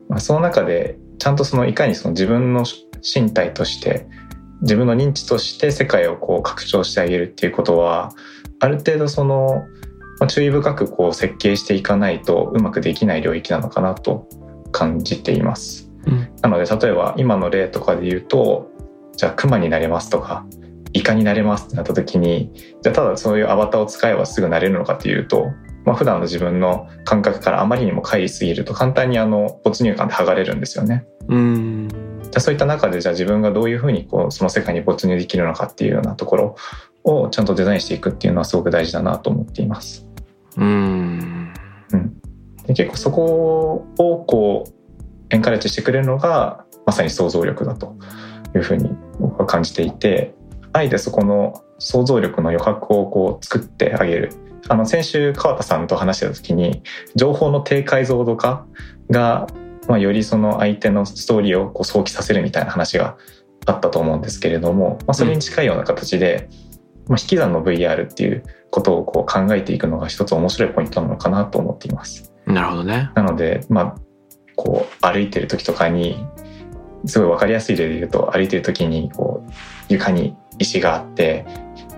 [0.08, 2.64] まあ、その中でちゃんとそのいかにその自分の
[3.02, 4.06] 身体として
[4.62, 8.12] 自分の認知として世界をこう拡張してあげるっていうことは
[8.60, 9.66] ある程度その、
[10.18, 14.28] まあ、注意深くこう設計していかないとうまくできない領域なのかなと
[14.72, 15.90] 感じています。
[16.06, 18.70] うんなので例えば今の例とかで言うと
[19.16, 20.46] じゃあクマになれますとか
[20.92, 25.46] イカになれますってなった時にじゃあただそういうアバターを使えばすぐなれるのかっていうと、
[25.84, 31.04] まあ、普段の自分の感覚からあまりにも乖離すぎると簡単にあの没入感で剥がれるんですよね。
[31.28, 36.56] うんじゃあそういった中でじゃあ自分がどういうふうにこうその世界に没入できるのかっていうようなところ
[37.04, 40.06] をちゃんとデザインしていくっていうのはすごく大事だなと思っています。
[40.56, 41.52] うん。
[42.66, 44.72] で結構そこをこう
[45.30, 47.96] エンカレッジしてくれるのがまさに想像力だと
[48.54, 50.34] いうふうに僕は感じていて
[50.72, 54.32] あえてそこの想像力の余白をこう作ってあげる。
[54.68, 56.82] あの先週川田さんと話してた時に
[57.14, 58.66] 情報の低解像度化
[59.10, 59.46] が、
[59.88, 63.16] まあ、よりその相手のストーリーをこう想起させるみたいな話が
[63.66, 66.48] あったと思うんですけれども、まあ、それに近いような形で、
[67.08, 72.32] まあ、引き算の VR っていうことをこう考えていくのが一つ面白いポイントなのかなと思っています。
[72.46, 73.10] なるほどね。
[73.14, 73.96] なので、まあ、
[74.56, 76.24] こう歩いてる時とかに
[77.06, 79.52] すごい分かりやすい例で言うと歩いてる時にこう
[79.88, 81.46] 床に石があって、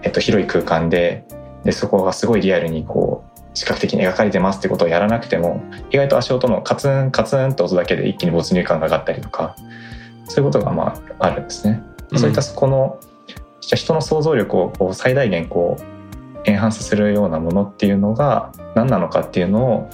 [0.03, 1.25] えっと、広い空間で
[1.65, 9.57] でそこがすごいリアルにこう視覚的に描かれてますってことをやらなくても意外と足音のカツンカツンって音だけで一気に没入感が上がったりとか
[10.27, 11.83] そういうことがまああるんですね。
[12.17, 12.99] そういったそこの
[13.61, 19.91] 人の想像力をこう最大限こうエンハンスするようなものっていうのが何なのかっていうのを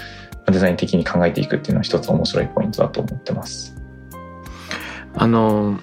[0.46, 3.74] デザイン的に考えていくっていうのは一つ面白いポイントだと思ってます。
[5.16, 5.78] あの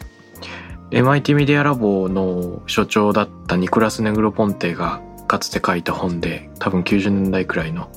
[0.92, 5.02] MIT メディアラボの所長だったニクラス・ネグロポンテが
[5.32, 7.90] かつて書いた本で多分90年代くらいの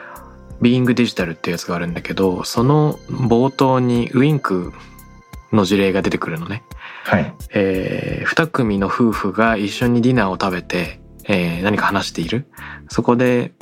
[0.60, 4.74] 「ビーイングデジタル」ってやつがあるんだけどその冒頭にウインク
[5.50, 6.62] の事例が出てくるのね。
[7.04, 7.34] はい。
[7.50, 12.46] えー、2組の夫婦が一緒にディナーを食べて、えー、何か話している。
[12.88, 13.52] そこで、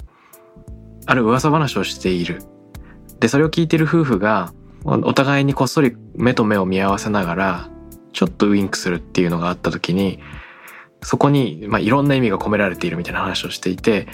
[1.05, 2.43] ある噂話をしている。
[3.21, 4.55] で、それを聞いている夫婦が、
[4.85, 7.69] お互いにこっそり目と目を見合わせながら、
[8.13, 10.19] ちょっとウインクするっていうのがあった時に、
[11.03, 14.07] そこに、まあ、いろんな意味が込められているみたいな話をしていて、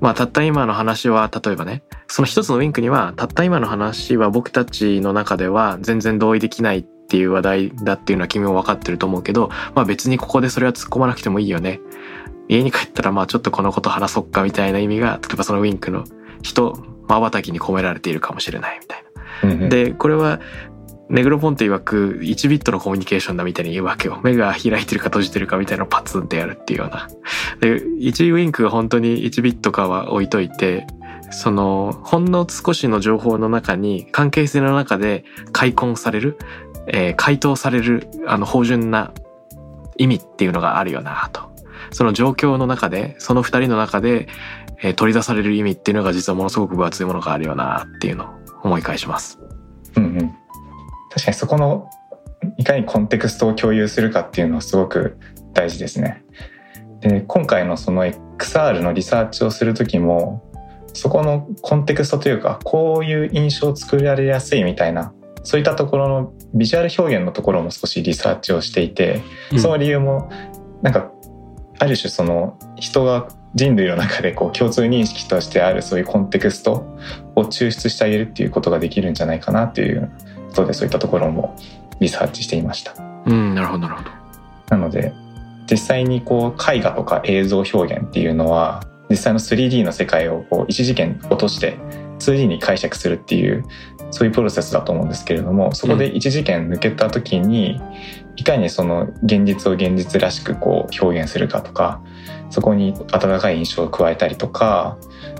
[0.00, 11.80] まあ、たった今の話は、例えばね、その一つのウインクには、たった今の話は僕たちの中では全然同意できないっていう話題だっていうのは君も分かってると思うけど、まあ別にここでそれは突っ込まなくてもいいよね。
[12.48, 16.04] 家に帰ったらまあちょっとこのこと話そっかみたいな意味が、例えばそのウインクの
[16.42, 16.72] 人、
[17.08, 19.10] 瞬きに込められているかもしれないみたいな。
[19.68, 20.40] で、これは
[21.10, 24.20] ネグロポンテ曰く1ビットのコミュニケーションだみたいに言うわけよ。
[24.22, 27.08] 目が開いてるか閉じてるかみたいなのをパツンってやるっていうような。
[27.60, 30.86] で、1ウインクが本当に1ビットかは置いといて、
[31.32, 36.38] その、ほんの少しの情報の中に、関係性の中で開墾される、
[36.86, 39.12] えー、回答される、あの、芳醇な
[39.96, 41.50] 意味っていうのがあるよなと。
[41.90, 44.28] その状況の中で、その二人の中で、
[44.80, 48.28] えー、取り出される意味っていうのが実はものすごく分厚いものがあるよなっていうのを
[48.62, 49.40] 思い返します。
[49.96, 50.39] うんうん。
[51.10, 51.90] 確かにそこの
[52.56, 55.18] いかにコンテクストを共有するかっていうのはすごく
[55.52, 56.22] 大事ですね。
[57.00, 60.42] で今回のその XR のリサーチをする時も
[60.92, 69.22] そこのコンテクストというかこういう印象を作られやすいみたいなそういったところのビジュアル表現のところも少しリサーチをしていて、
[69.56, 70.30] その理由も
[70.82, 71.10] なんか
[71.78, 76.84] ある種その人が人類の中でこう共通認識としてあるそういうコンテクスト
[77.34, 80.10] を抽出してあげるっていうことができるんじゃないかなっていう
[80.50, 81.56] ことでそういったところも
[82.00, 82.94] リサーチしていました。
[83.26, 84.10] うん、なるほどなるほど。
[84.70, 85.12] なので
[85.70, 91.76] 実際にこう絵画とか映像表現っていうのは実際の 3D の世界をこう一次元落として
[92.18, 93.64] 2D に解釈するっていう
[94.10, 97.80] そういうプロセスだと思うんですけれどもそこで一次元抜けた時に、
[98.36, 102.00] いかにその現実を現実らしくこう表現するかとか
[102.48, 104.96] そこに温かい印象を加えたりとか、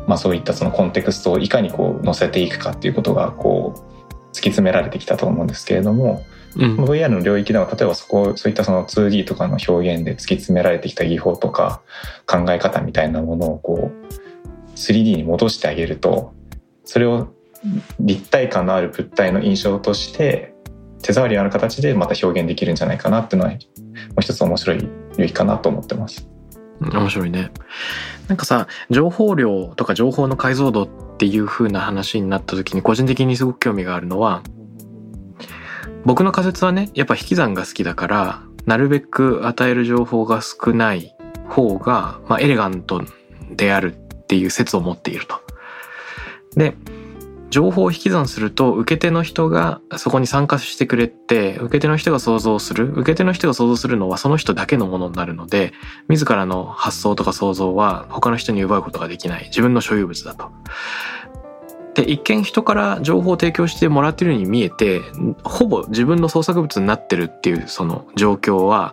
[0.06, 3.89] まあ、そういったそのコンテクストをいかにこう載せていくかっていうことがこう
[4.32, 6.24] 突き詰められてきたと思うんですけれども、
[6.56, 11.82] うん、VR の領域でも例えばそこそういったその 2D とかの表現で突き詰められてきた技法とか
[12.26, 16.34] 考え方みたいなものをこう 3D に戻してあげると
[16.84, 17.28] それを
[17.98, 20.54] 立体感のある物体の印象として
[21.02, 24.78] 手触りのある形でまた表現できるんじゃないかなっていうのはもう一つ面白い
[25.16, 26.28] 領域かなと思ってます。
[26.80, 27.50] 面白いね。
[28.28, 30.88] なんかさ情報量とか情報の解像度っ
[31.18, 34.42] ていう風な話になった時に個人的にすごく興味があるのは
[36.04, 41.14] 僕の仮説はねやっぱ引き算が好きだからなるべく与える情報が少ない
[41.48, 43.02] 方が、まあ、エレガント
[43.50, 45.40] であるっていう説を持っていると。
[46.56, 46.74] で
[47.50, 55.72] 情報を引き算すると受け手の人がそこに参加してくれて受け手の人が想像する受け手の人が想像するのはその人だけのものになるので
[56.08, 60.50] 自らの発想とか想像は他の人に奪うことができない自分の所有物だと。
[61.94, 65.00] で一見人から情報を提供してもらってるように見えて
[65.42, 68.92] ほぼ自分の創作物になってるっていうその状況は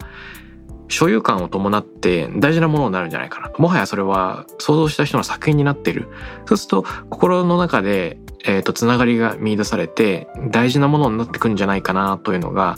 [0.89, 3.61] 所有感を伴って大事なものになるんじゃないかなと。
[3.61, 6.07] もはやそれは想像した人の作品になっている。
[6.45, 12.77] そうすると心の中で、えっ、ー、と、つながりが見出されて大事なものになってくるんじゃないかなというのが、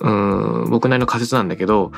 [0.00, 1.92] うん僕なりの仮説なんだけど、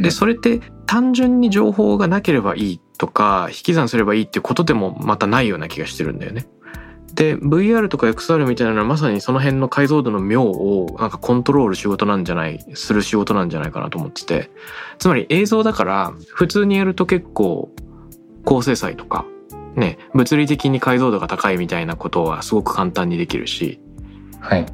[0.00, 6.48] でそれって単純に情報がなければいいとか引き算すればいいっていうことでもまたないような気がしてるんだよね。
[7.14, 14.50] で VR とか XR みたいなのはまさにその辺の解像度の妙をなんかコントロール仕事なんじゃないする仕事なんじゃないかなと思ってて
[14.98, 17.70] つまり映像だから普通にやると結構
[18.44, 19.24] 高精細とか
[19.76, 23.80] ね物理的に解像度が高いみたいなことはすごく簡単にできるし。
[24.40, 24.66] はい。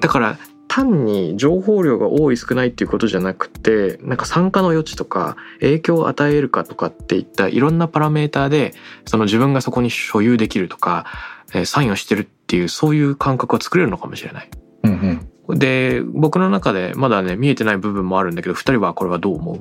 [0.00, 0.38] だから
[0.68, 8.72] 単に情報量が多い少ないっていうことじゃなくてなんか参加の余地とか影響を与えるかとかっていったいろんなパラメーターで
[9.04, 11.06] その自分がそこに所有できるとか、
[11.52, 14.50] えー、サインをしてるっていうそういう感覚は作れるのかもしれない。
[14.84, 15.58] うんうん。
[15.58, 19.60] で僕の中でまだね見えてない部分もあるんだけど2人はこれはどう思う？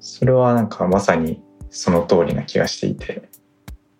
[0.00, 3.29] それはなんかまさにその通りな気がしていて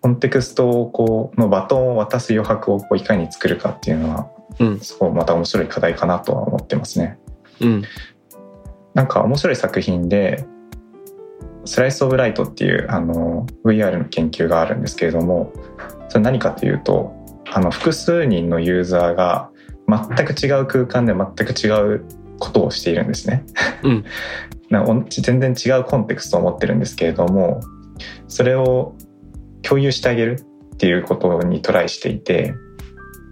[0.01, 4.29] コンテクストをこうのバトンを渡す余白をこういかに作るかっていうのは
[4.59, 7.19] うんそこまた面白い課題かなとは思ってますね。
[7.59, 7.83] うん
[8.93, 10.45] なんか面白い作品で
[11.63, 15.53] スライス・オブ・ライトっていうあの VR の研究があるんですけれども
[16.09, 17.13] それ何かというと
[17.53, 19.49] あの複数人のユーザーが
[19.87, 22.05] 全く違う空間で全く違う
[22.39, 23.45] ことをしているんですね。
[23.83, 24.05] うん
[25.09, 27.59] 全然違うコンテクストを持ってるんですけれども
[28.29, 28.95] それを
[29.67, 30.39] 共有してあげる
[30.73, 32.53] っていうことにトライしていて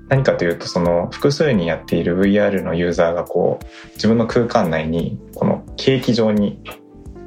[0.10, 6.62] 何かというとその複数人やっている VR のユーザーがこう自分の空間内にこのケーキ状に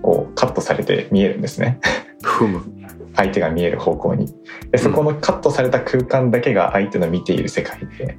[0.03, 1.81] こうカットされて見えるんですね。
[3.15, 4.35] 相手が見える方向に。
[4.71, 8.17] でそこのカットされた空間だけが相手の見ている世界で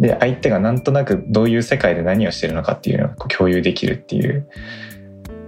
[0.00, 4.48] で相手がなんとなくどういう世界で何をしてるのかっていうのをこう共有できるっていう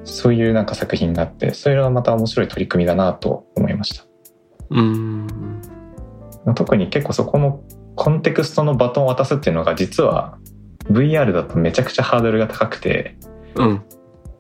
[0.05, 4.12] そういうなんか作品があってそれはまた面白い取り組みだなと思いました
[4.73, 5.27] うん。
[6.55, 7.63] 特に結構そこの
[7.95, 10.39] コンテクストのバトンを渡すっていうのが実は
[10.91, 13.17] VR だとめちゃくちゃハードルが高くて
[13.55, 13.83] うん。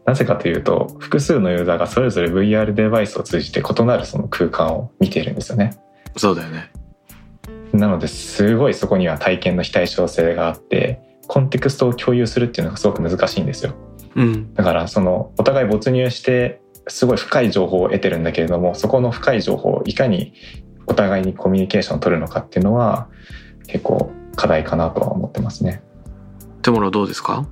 [0.05, 5.78] なぜかというと複数のユーザーがそれぞれ VR デバイスを通じて異なるその空間を見ているんですよね。
[6.16, 6.72] そうだよね。
[7.72, 13.74] なのですごいそこには体験の非対称性があってコンテクストを共有するっていうのがすごく難しいんですよ。
[14.16, 14.55] うん。
[14.55, 20.35] だからそのお互い没入してすごい深い情報を得てるんだけれどもそこの深い情報をいかに
[20.87, 23.09] お互いにコミュニケーションを取るのかっていうのは
[23.66, 25.83] 結構課題かなとは思ってますね。
[26.62, 27.47] 手物どうですか？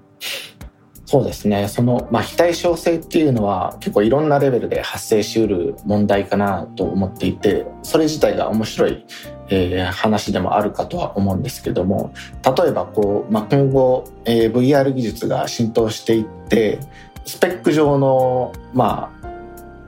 [1.05, 9.05] そうですねその、まあ、非対称性っていうのは結構いろんなレベルで発生しうる問題かなと思っていてそれ自体が面白い、
[9.49, 12.15] えー話でもあるかとは思うんですけども
[12.57, 16.79] 例えばこう、まあ、今後、えー VR 技術が浸透していって
[17.27, 19.20] スペック上のまあ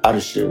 [0.03, 0.47] ある種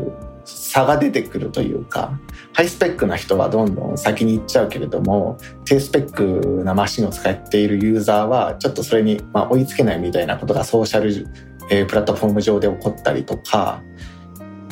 [0.45, 2.19] 差が出てくるというか
[2.53, 11.27] ハイスペックな人はどんどん先に行っちゃうけれども低スペックなマシンを使っているユーザーはちょっとそれにま追いつけないみたいなことがソーシャル、
[11.69, 13.81] えプラットフォーム上で起こったりとか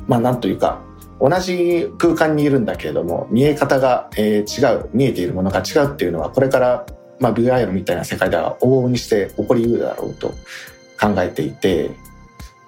[0.07, 0.82] まあなんというか
[1.21, 6.86] 同じ空間にいるんだけれども見え方が、え違う見えているものが違うっていうのはこれから、
[7.19, 10.30] まあ、VR みたいな世界では往々にして起こりうるだろうと
[10.99, 11.91] 考えていて、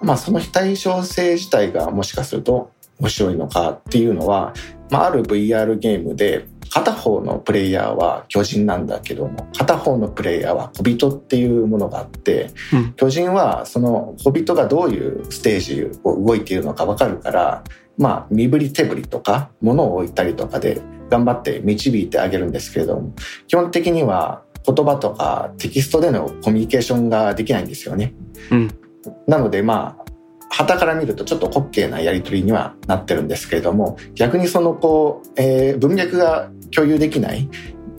[0.02, 4.52] まあ、その非対称性自体がもしかすると面白いのかっていうのは、
[4.90, 17.64] まあ、ある VR ゲームで片方のプレイヤーは巨人なんだけども片方のプレイヤーは小人っていうものがあって、うん巨人はその小人がどういうステージを動いているのか分かるから
[17.98, 20.80] まあ身振り手振りとか物を置いたりとかで
[21.10, 23.14] 頑張って導いてあげるんですけれども
[23.48, 28.14] 基本的には言葉とかテキストでのコミュニケーションができないんですよね。
[28.50, 28.81] うん
[29.26, 30.04] なのでまあ
[30.50, 37.48] 旗から見るとちょっと滑稽なやり取りにはなってるんですけれども逆にそのこう、えー文脈が共有できない、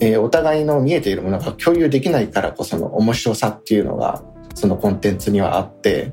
[0.00, 4.22] えーお互いの見えているものが共有できないからこその面白さっていうのが
[4.54, 6.12] そのコンテンツにはあって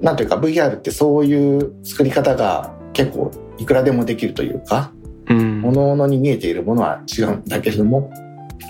[0.00, 4.92] なんというか VR ってそういう作り方が結構いくらでもできるというか
[5.28, 5.62] うん。
[5.62, 8.12] 各々に見えているものは違うんだけれども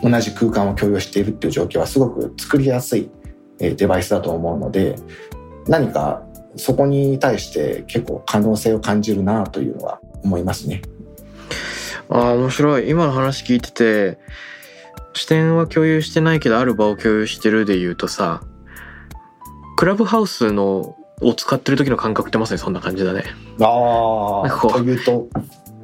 [0.03, 3.20] 同じ空間を共有しているっていう状況はすごく作りやすいえー
[3.61, 4.97] デバイスだと思うので
[5.67, 6.23] 何か
[6.57, 10.83] そこに対して結構可能性を感じるなというのは思いますね。
[12.09, 14.19] あー面白い今の話聞いてて
[15.15, 18.43] 視点は共有してないけどある場を共有してるで言うとさ
[19.77, 23.25] クラブハウスのを使ってる時の感覚ってまさにそんな感じだね
[23.61, 25.29] あなんかこうというと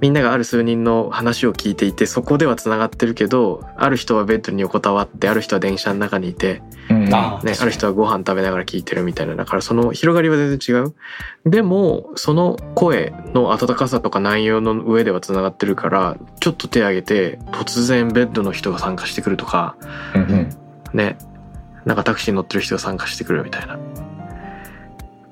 [0.01, 7.14] みんながある数人の話を聞いていてそこではつながってるけどある人はベッドに横たわってある人は電車の中にいて、うん。
[7.14, 9.34] あね、ある人はご飯食べながら聞いてるみたいな。
[9.36, 10.94] だからその広がりは全然違う。
[11.47, 19.76] でもその声の温かさとか内容の上ではつながってるからちょっと手挙げて突然ベッドの人が参加してくるとか
[20.14, 20.49] うんうん。
[20.92, 21.16] ね
[21.86, 23.78] なんかタクシーに乗ってる人が参加してくるみたいな。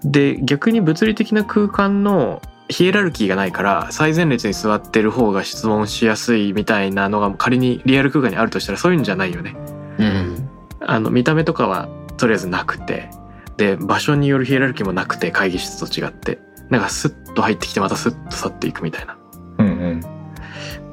[0.05, 9.55] で逆に物理的な空間のヒエラルキーがないから最前列に座ってる方が質問しやすいみたいなのが仮にリアル空間にあるとしたらそういうんじゃないよね。
[9.99, 10.49] うん。
[10.81, 13.11] あの見た目とかはとりあえずなくて
[13.57, 16.39] で場所によるヒエラルキーもなくて会議室と違って
[16.71, 19.19] なんかスッと入ってきてまたスッと去っていくみたいな。
[19.59, 20.01] うんうん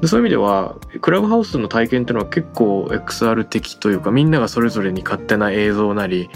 [0.02, 6.28] でそういう意味ではクラブハウスの体験っていうのは結構 XR 的というかみんながそれぞれに勝手な映像なり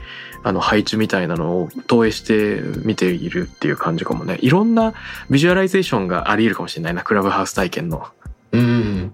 [0.46, 4.38] あの配置みたいなのを投影して見ているっていう感じかもね。
[4.42, 4.94] いろんな
[5.28, 8.06] ビジュアライゼーションがあり得るかもしれないなクラブハウス体験の。
[8.52, 9.12] うん。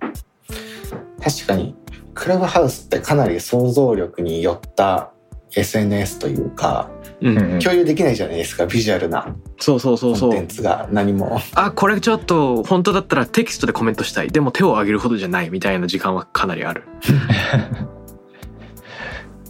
[1.24, 1.74] 確かに、
[2.12, 5.10] クラブハウスってかなり想像力によった
[5.56, 6.90] SNS というか、
[7.22, 7.58] うん、うんうん。
[7.60, 10.30] 共有できないじゃないですか、ビジュアルなそうそうそうそう。
[10.32, 11.40] コンテンツが何も。
[11.54, 14.28] あこれちょっと本当だったらテキストでコメントしたい。
[14.28, 16.84] でも手を挙げるほどじゃないみたいな時間はかなりある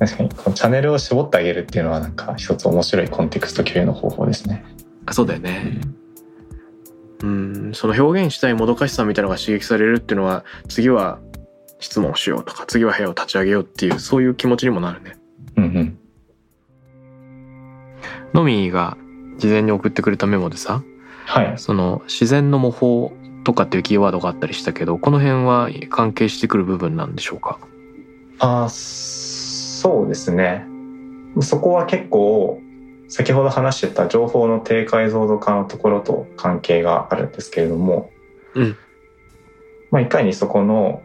[0.02, 0.28] 確かに。
[0.30, 4.64] このチャンネルを絞ってあげるっていうのはなんか一つ面白いコンテクスト共有の方法ですね。
[5.06, 5.80] あそうだよね。
[7.22, 7.70] うん。
[7.72, 11.20] その表現したいもどかしさみたいなのが刺激されるっていうのは次は
[11.78, 15.12] 質問しようとか次は部屋を立ち上げようっていうそういう気持ちにもなるね。
[15.56, 15.98] うんうん。
[18.34, 18.96] ノミーが
[19.38, 20.82] 事前に送ってくれたメモでさ
[21.26, 21.54] はい。
[21.58, 23.12] その自然の模倣
[23.44, 27.60] とかっていうキーワードがあったりしたけどこの辺は関係してくる部分なんでしょうか？
[28.40, 28.68] あー
[29.82, 30.64] そうですね。
[31.40, 32.60] そこは結構
[33.08, 38.10] 先ほど話してた情報の低解像度化のところと関係があるんですけれども、
[38.54, 38.76] うん
[39.90, 41.02] まあ、いかにそこの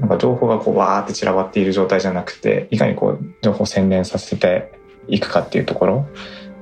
[0.00, 4.72] なんか情報がこうわーって散らばっている状態じゃなくていかにこう情報を洗練させて
[5.06, 6.08] いくかっていうところ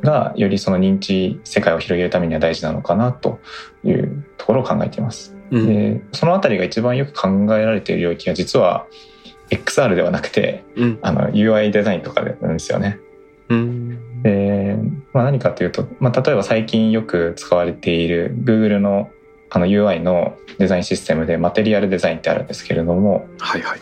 [0.02, 3.40] がよりその認知世界を広げるためには大事なのかなと
[3.82, 5.34] いうところを考えています。
[5.50, 8.86] うんでそのあたりが一番よく考えられている領域は実は
[9.50, 12.98] XR ではなくてうんあの UI デザインとかなんですよね。
[13.48, 14.76] うんで、
[15.12, 19.10] まあ、何かというと、まあ、例えば最近よく使われている Google の
[19.48, 23.80] あの UI のデザインシステムでマテリアルデザインってあるんですけれどもはいはい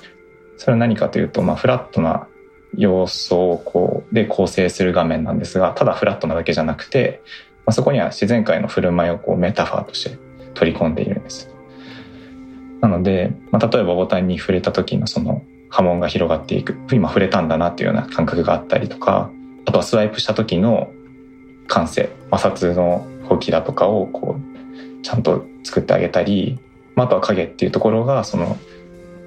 [0.58, 2.28] それは何かというと、まあ、フラットな
[2.76, 7.22] 要素をこうで構成する画面なんですがただフラットなだけじゃなくて、
[7.58, 10.18] まあ、そこには自然界の振る舞いをこうメタファーとして
[10.54, 11.50] 取り込んでいるんです。
[12.80, 15.42] なので、まあ、例えばボタンに触れた時のその
[15.74, 16.76] 波紋が広がっていく。
[16.92, 19.28] 今触れたんだなっていうような感覚があったりとか
[19.66, 20.92] あとはスワイプした時の
[21.66, 22.10] 感性。
[22.30, 26.60] 摩擦の動きだとかをこうちゃんと作ってあげたり、
[26.94, 28.56] まあ、とは影っていうところがその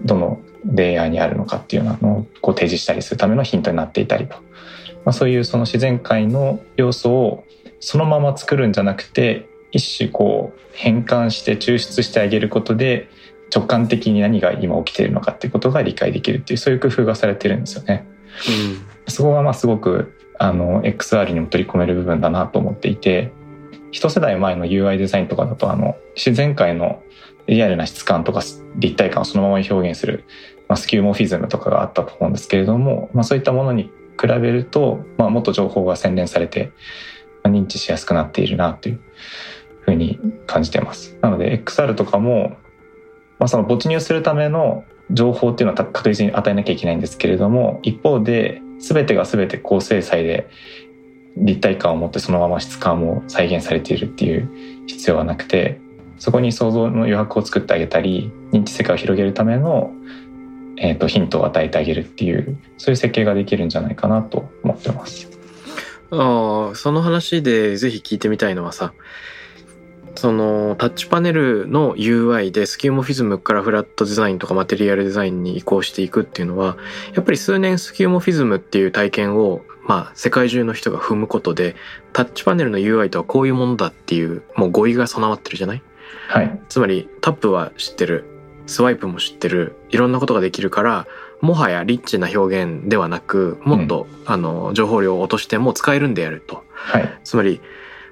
[0.03, 4.35] どのレイヤーにあるのかっていうのをこう提示したりするためのヒントになっていたりと、
[5.03, 7.43] まあ、そういうその自然界の要素を
[7.81, 13.09] そのまま作るんじゃなくて一種こう変換して抽出してあげることで
[13.53, 18.07] 直感的に何が今起きているのかっていうことが理解できるっていうそういう工夫がされてるんですよね。
[19.07, 23.31] そこがまあすごくあの XR にも取り込める部分だなと思っていて
[23.91, 27.01] 一世代前の UI デザインとかだとあの自然界の
[27.47, 28.41] リアルな質感とか
[28.75, 30.25] 立体感をそのまま表現する、
[30.67, 33.89] まあ、スキューモフィズムとかがあったと思うんですけれども、まあ、そういったものに
[34.19, 36.71] 比べると、まあ、もっと情報が洗練されて、
[37.43, 38.99] まあ、認知しやすくなっているなという
[39.81, 41.17] ふうに感じてます。
[41.21, 42.57] なので XR とかも、
[43.39, 50.49] まあ、その没入するための情報っていうのは確実に与えなきゃいけないんですけれども一方で全てが全て高精細で
[51.37, 54.49] 立体感を持ってそのまま質感も再現されているっていう
[54.87, 55.79] 必要はなくて
[56.17, 59.93] そこに想像の余白を作ってあげたり認知世界を広げるための、
[60.77, 65.29] えー、とヒントを与えてあげるっていうそういう設計ができるんじゃないかなと思ってます。
[66.09, 68.93] ああその話でぜひ聞いてみたいのはさ
[70.17, 76.77] そのタッチパネルの UI でスキューモフィズムからフラットデザインとかマテリアルデザインに移行していくっていうのは
[77.13, 81.75] やっぱり数年スキューモフィズムっていう体験をまあ世界中の人が踏むことで
[82.13, 85.83] タッチパネルの UI とはこういうものだっていうもう語彙が備わってるじゃない？
[86.29, 88.25] はい、つまりタップは知ってる
[88.65, 91.07] スワイプも知ってるいろんなことができるから
[91.41, 96.63] もはやリッチな表現ではなくもっと、あの情報量を落としても使えるんであると。
[96.71, 97.61] はい、つまり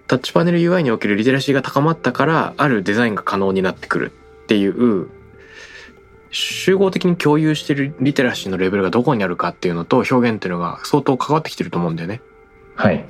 [0.08, 4.12] タッチパネル UI におけるリテラシーが高まったからあるデザインが可能になってくる
[4.44, 5.10] っていう
[6.32, 12.22] 集合的に共有してるリテラシーのレベルがどこにあるかっていうのと表現っていうのが相当関わってきてると思うんだよね。
[12.76, 13.06] はい、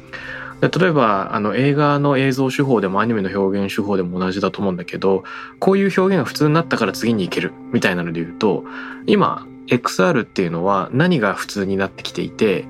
[0.62, 5.24] で例えばあの映画の映像手法でもアニメの表現手法でも同じだと思うんだけど
[5.60, 8.64] こういう表現が普通になったから次に行けるみたいなので言うと
[9.08, 12.66] 今 XR っていうのは何が普通になってきていて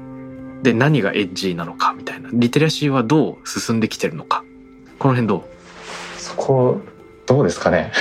[0.63, 2.29] で何がエッジなのかみたいな。
[2.33, 4.43] リテラシーはどう進んできてるのか。
[4.99, 5.47] この辺ど
[6.17, 6.79] そこ
[7.25, 7.91] どうですかね。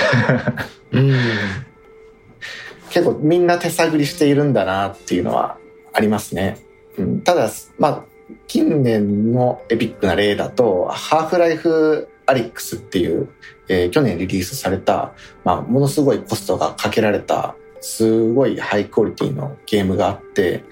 [0.91, 1.15] ううん。
[2.89, 5.57] 結構みんな手探りしているんだなっていうのは
[5.93, 6.57] ありますね。
[6.97, 8.03] うん、ただ、まあ、
[8.47, 13.29] 近年のエピックな例だと、ハーフライフアリックスっていう、
[13.67, 20.63] えー去年リリースされた、まあ、ものすごいコストがかけられた、すごいハイクオリティのゲームがあって、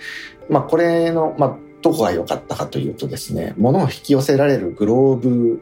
[0.49, 5.61] まあ、これの、まあ、どこが良かったかというとですね、物を引き寄せられるグローブ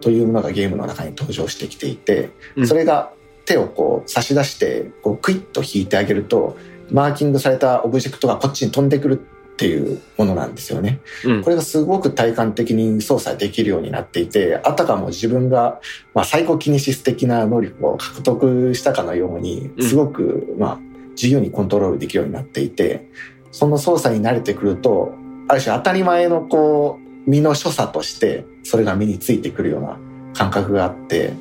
[0.00, 2.66] というものがゲームの中に登場してきていて、うん。
[2.68, 3.12] それが
[3.44, 6.56] 手をこう差し出して、こうクイッと引いてあげると、
[6.90, 11.00] マーキングされたオブジェクトがこっちに飛んでくるっていうものなんですよね。
[11.24, 11.42] うん。
[11.42, 15.80] これがすごく体感的に操作できるようになっていて、あたかも自分が、
[16.14, 19.88] まあ、サイコキネシス的な能力を獲得したかのように、うん。
[19.88, 20.78] すごく、まあ、
[21.10, 23.08] 自由にコントロールできるようになっていて、
[23.50, 25.14] その操作に慣れてくると、
[25.48, 29.98] ある種当たり前のこう、身の所作として、それが身についてくるような
[30.34, 31.34] 感覚があって、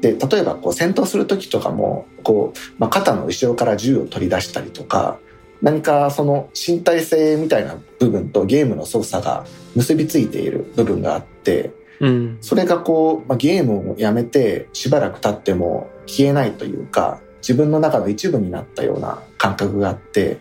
[0.00, 5.18] で、例えばこう戦闘する時とかも、こう、まあ、肩の後ろから銃を取り出したりとか、
[5.62, 9.44] 何かその身体性みたいな部分とゲームの操作が
[9.76, 12.38] 結びついている部分があって、うん。
[12.40, 20.38] それがこう、まあ、ゲームをやめてしばらく経っても消えないというか、自分の中の一部になったような感覚があって、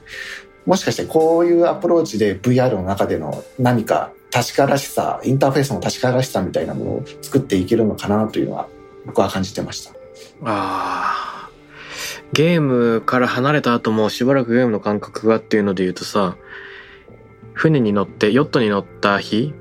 [0.70, 8.68] もしかしてこういうアプローチで VR の中での何か確からしさ、インターフェースの確からしさみたいなものを作っていけるのかなというのは
[9.08, 9.96] 僕は感じてました。
[10.44, 16.38] あーゲームから離れた後もしばらくゲームの感覚がっていうので言うとさ
[17.54, 19.56] 船に乗ってヨットに乗った日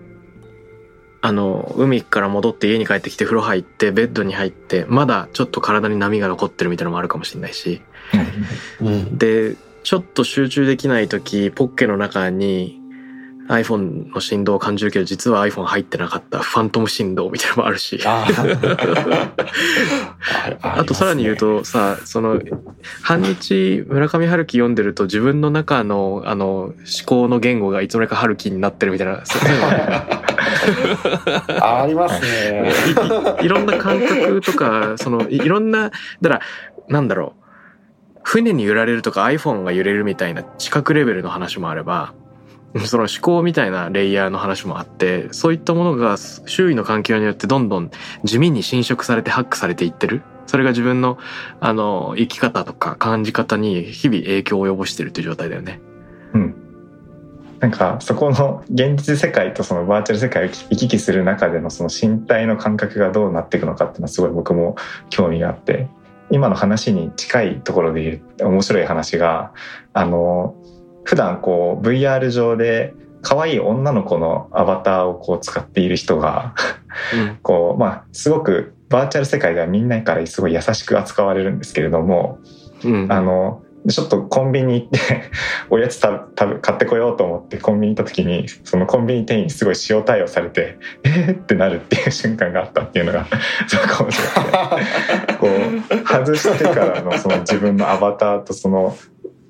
[1.22, 7.80] あの海から戻って家に帰ってきて風呂入ってベッドに入ってまだちょっと体に波が残ってるみたいなのもあるかもしれないし
[8.82, 9.16] うん。
[9.16, 9.56] で
[9.88, 12.78] ちょっと集中できない時ポッケの中に
[13.48, 17.98] iPhone の振動を感じるけど実は iPhone 入ってなかったファントム振動みたいなのもあるし。
[18.04, 18.26] あ
[20.60, 22.38] あとさらに言う、とさその
[23.00, 26.74] 半日村上春樹読んでると自分の中のあの思
[27.06, 29.22] 考の言語がいつの間にか春樹になってるみたいな
[31.62, 32.74] あ ありますね。
[33.40, 36.40] いいいろんな感覚とかそのいいろんなだから
[36.88, 37.37] なんだろう
[38.28, 42.12] 船に揺られるとか iPhone が揺れるみたいな知覚レベルの話もあれば
[42.84, 47.90] その思考みたいなレイヤーの話もあってそういったものが周囲の環境によってどんどん
[48.24, 51.16] 地味に侵食されてハックされていってるそれが自分の
[51.60, 55.80] あの生き方とか感じ方に日々影響を及ぼしてるっていう状態だよね。
[56.34, 56.54] うん。
[57.60, 64.76] なんかそこの現実世界とそのバーチャル世界を行き来する中でのその身体の感覚がどうなっていくのかっていうのはすごい僕も
[65.08, 65.88] 興味があって
[66.30, 69.52] 今の話に近いところで言う面白い話が
[69.92, 70.54] あの
[71.04, 76.54] 普段こう VR 上で可愛い女の子のアバターをこう使っている人が
[77.14, 77.38] うん。
[77.42, 82.38] こうまあすごくバーチャル世界ではみんなからすごい優しく扱われるんですけれども
[82.84, 83.12] うん。
[83.12, 84.98] あのちょっとコンビニ行って
[85.70, 91.32] おやつた食べ買ってこようと思ってコンビニ行った時にそのコンビニ店員にすごい塩対応されてえー？
[91.32, 93.26] ってなるっていう瞬間があったっていうのが
[93.66, 94.40] すごく面白く
[95.26, 98.96] てこう外してからのその自分のアバターとその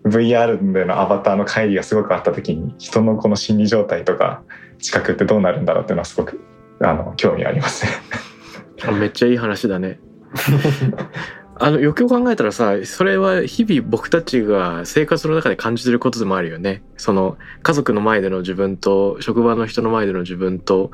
[0.04, 4.42] VR でのアバターの乖離がすごくあった時に人のこの心理状態とか
[4.78, 6.40] 知覚ってどうなるんだろうっていうのはすごく
[6.80, 7.92] あの興味ありますね。
[8.86, 9.98] あめっちゃいい話だね。
[11.60, 16.82] あのよく考えたらさそれは日々僕たちが生活の中で感じてることでもあるよね。
[16.96, 20.92] その家族の前での自分と職場の人の前での自分と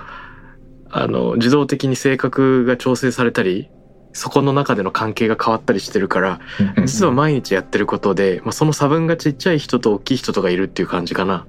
[0.91, 3.69] あの自動的に性格が調整されたり
[4.15, 6.41] そこの中での関係が変わったりしてるから
[6.85, 11.47] 実は毎日やってることで、まあ、その差分がちっちゃい人と大きい人とかいるっていう感じかな。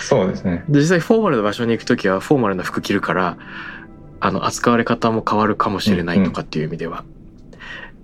[0.00, 0.64] そうですね。
[0.68, 3.36] で実際フォーマルな場所に行く時はフォーマルな服着るから
[4.18, 7.04] あの扱われ方も変わるかもしれないとかっていう意味では、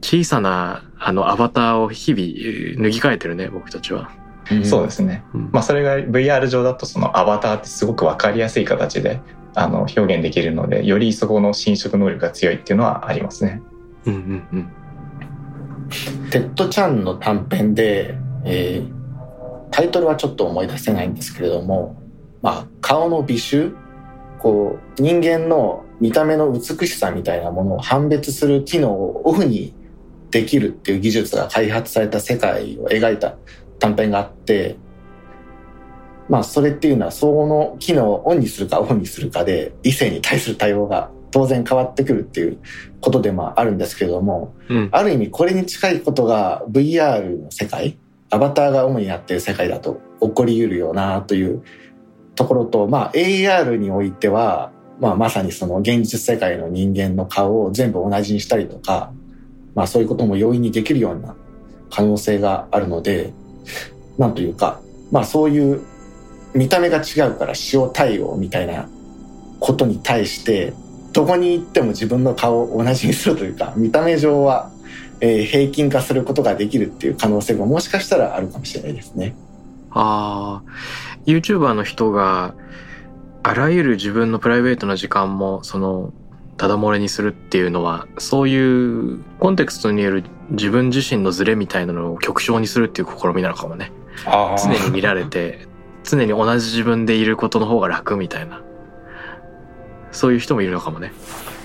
[0.03, 4.11] 小さなあのアバターを日々えー脱ぎ替えてるね僕たちは。
[4.65, 5.25] そうですね。
[5.35, 9.21] うんまあ、それが VR 上だとそのアバターってすごく分かりやすい形で
[9.55, 13.63] あの表現できるのでよりそこの侵食能力が強いっていうのはありますね。
[14.07, 14.73] うんうんうん
[16.31, 19.03] テッド・チャンの短編で、えー
[19.73, 21.97] タイトルはちょっと思い出せないんですけれども、
[22.43, 23.75] まあ、顔の美醜
[24.39, 29.75] こう人間の見た目の美しさみたいなものを判別する機能をオフに
[30.33, 33.37] できるっていう技術が開発された世界を描いた
[33.79, 34.77] 短編があって
[36.29, 42.59] まあそれっていうのはその機能をオンにするかオフにするかで異性に対する対応が当然変わってくるっていう
[43.01, 44.89] ことでもあるんですけれども、うん。
[44.93, 47.99] ある意味これに近いことが VR の世界、
[48.31, 51.63] アバターが主になっている世界だと起こり得るよなという
[52.35, 59.13] ところと、まあ AR においては、まあまさにその現実世界の人間の顔を全部同じにしたりとか、
[59.75, 61.35] まあそういうことも容易にできるような
[61.91, 63.33] 可能性があるので、
[64.19, 65.83] なんというか、まあそういう
[66.55, 68.89] 見た目が違うから塩対応みたいな
[69.61, 70.75] ことに対して、
[71.13, 74.71] どこに行っても自分の顔を同じにするというか見た目上は、
[75.21, 79.35] えー平均化することができるっていう可能性ももしかしたらあるかもしれないですね。
[79.91, 80.71] ああ、
[81.27, 82.55] YouTuber の人が
[83.43, 86.13] あらゆる自分のプライベートな時間もその
[86.57, 93.93] ただ漏れにするっていうのはそういうコンテクストによる自分自身のズレみたいなのを極小にするっていう試みなのかもね。
[94.27, 95.67] あ常に見られて
[96.05, 98.63] 常に同じ自分でいることの方が楽みたいな
[100.13, 101.13] そういう人もいるのかもね。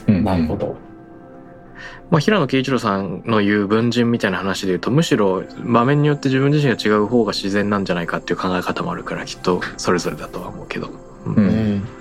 [0.07, 0.77] うんなるほど。
[2.09, 10.89] まあ、平野啓一郎さんの言う文人みたいな話で言うとむしろ場面によって自分自身が違う方が自然なんじゃないかっていう考え方もあるからきっとそれぞれだとは思うけど。
[11.25, 11.96] うんうんうん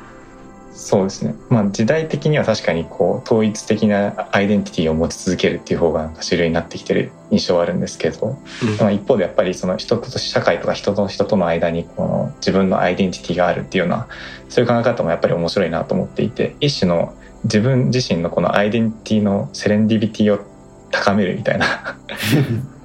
[0.77, 8.39] そうですね、まあ、時代的には確かにこう統一的なアイデンティティを持ち続けるっていう方がなんか主流になってきてる印象はあるんですけど、
[8.79, 14.07] まあ、一方でやっぱりその人と社会とか人と人との間にこの自分のアイデンティティがあるっていうような
[14.51, 17.15] そういう考え方もやっぱり面白いなと思っていて一種の
[17.45, 20.45] 自分自身のこのアイデンティティのセレンディビティを
[20.91, 21.67] 高めるみたいな。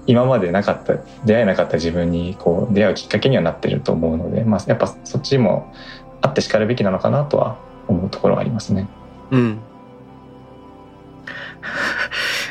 [0.07, 5.71] 今までなかった出会えなかった自分にこう出会うきっかけにはなってると思うので、まあ、やっぱそっちも
[6.21, 7.57] あってしかるべきなのかなとは
[7.87, 8.87] 思うところはありますね。
[9.31, 9.59] うん。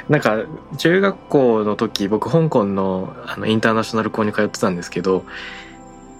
[0.09, 0.45] なんか
[0.76, 5.24] 中学校の時僕香港のあのインターナショナル校に通ってたんですけど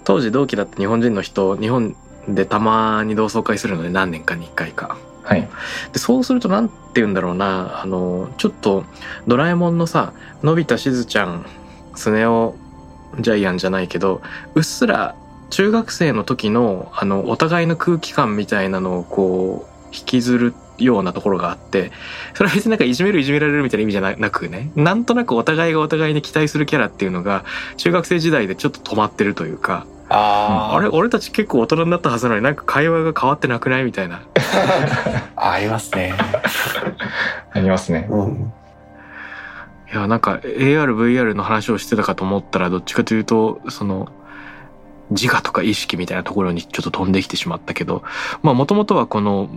[0.05, 1.97] 当時同期だった日本人の人日本
[2.29, 4.97] でたまに同窓会するので何年かに1回か。
[5.23, 5.49] はい、
[5.93, 8.85] でそうすると何て言うんだろうなあのちょっと
[9.29, 11.47] ドラえもんのさのび太しずちゃん
[11.95, 12.57] スネ夫
[13.21, 14.23] ジャイアンじゃないけど
[14.55, 15.15] うっすら
[15.51, 21.93] 中学生の時のあのお互いの空気感みたいなのをこう引きずるようなところがあって
[22.35, 27.45] それは別になんかいじめるいじめられるみたいな意味じゃななくねなんとなくお互いがお互いに期待するキャラっていうのが
[27.77, 34.23] 中学生時代でちょっと止まってるというかああれ俺たち結構大人になったはずなのになんか会話が変わってなくないみたいな
[35.37, 36.15] ありますね。
[37.53, 38.07] ありますね。
[38.11, 38.53] うん。
[39.93, 44.09] いやなんか ARVR の話をしてたかと思ったらどっちかというとその
[45.11, 48.03] 自我とか意識みたいなところにちょっと飛んできてしまったけど
[48.43, 49.49] まあもともとはこの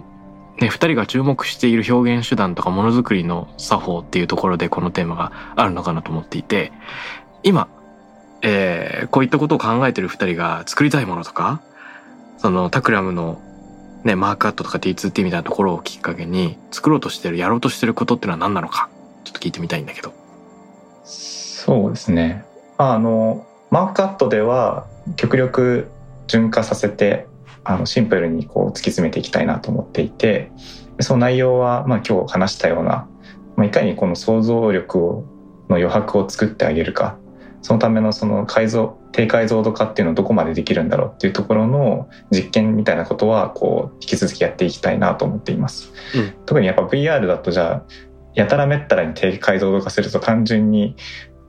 [0.60, 6.72] ね二人が注目している表現手段とかものづくりの作法っていうところでこのテーマがあるのかなと思っていて
[7.43, 7.68] 今、
[8.41, 11.62] えーこういったことを考えてる二人が作りたいものとか
[12.38, 13.41] そのタクラムの
[14.04, 18.89] ね、マークアットとか T2T みたいなところをきっかけに作ろうとしてるやろうとしてることってのは何なのか
[19.24, 20.14] ちょっと聞いてみたいんだけど。
[21.06, 22.43] そうですね。
[22.78, 25.88] あのマークアットでは極力
[26.28, 27.28] 順化させて
[27.64, 30.51] あのシンプルにこう突き詰めていきたいなと思っていて
[30.99, 33.08] その内容は、まあ、今日話したような、
[33.56, 35.26] まあ、いかにこの想像力を
[35.70, 37.18] の余白を作ってあげるか
[37.62, 45.93] そのためのその解像低解像度化っていうのをどこまでできるんだろうっていうところの実験みたいなことはこう引き続きやっていきたいなと思っています。
[46.16, 47.84] うん特にやっぱ VR だとじゃあ
[48.34, 50.95] やたらめったらに低解像度化すると単純に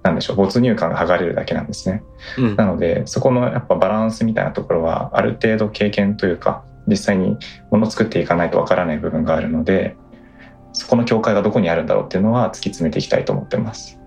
[0.05, 2.03] なんでしょう没入感が剥がれるだけなんですね。
[2.39, 7.39] うんなのでそこのやっぱバランスみたいなところはある程度経験というか実際に
[7.71, 9.97] ものを作っていかないとわからない部分があるので
[10.75, 13.99] そこの境界がどこにあるんだろうっていうのは突き詰めていきたいと思ってます。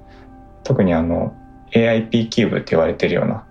[0.64, 1.36] 特にあの
[1.72, 3.45] AIP キューブって言われているような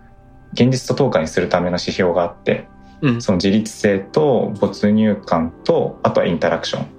[0.52, 2.68] 現実と等価にするための指標があって
[3.00, 6.95] うんその自律性と没入感とあとはインタラクション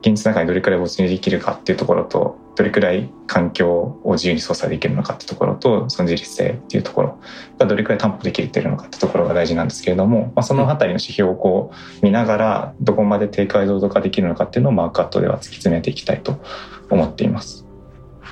[0.00, 7.18] 現実の中にどれくらい没入できるかっていうところとどれくらい環境を自由に操作できるのかっていうところとその自律性っていうところ
[7.58, 16.40] がどれくらい担保できているのかっていうところが大事なんですけれども、まあ、そのあたりの指標をこう見ながらどこまで低解像度化できるのかっていうのをマークアットでは突き詰めていきたいと
[16.88, 17.66] 思っています。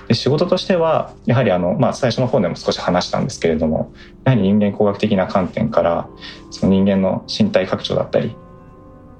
[0.09, 3.93] で仕事としてはやはりあの、まあ、最初の方でも少し話したんですけれども
[4.25, 6.09] やはり人間工学的な観点から
[6.51, 8.35] その人間の身体拡張だったり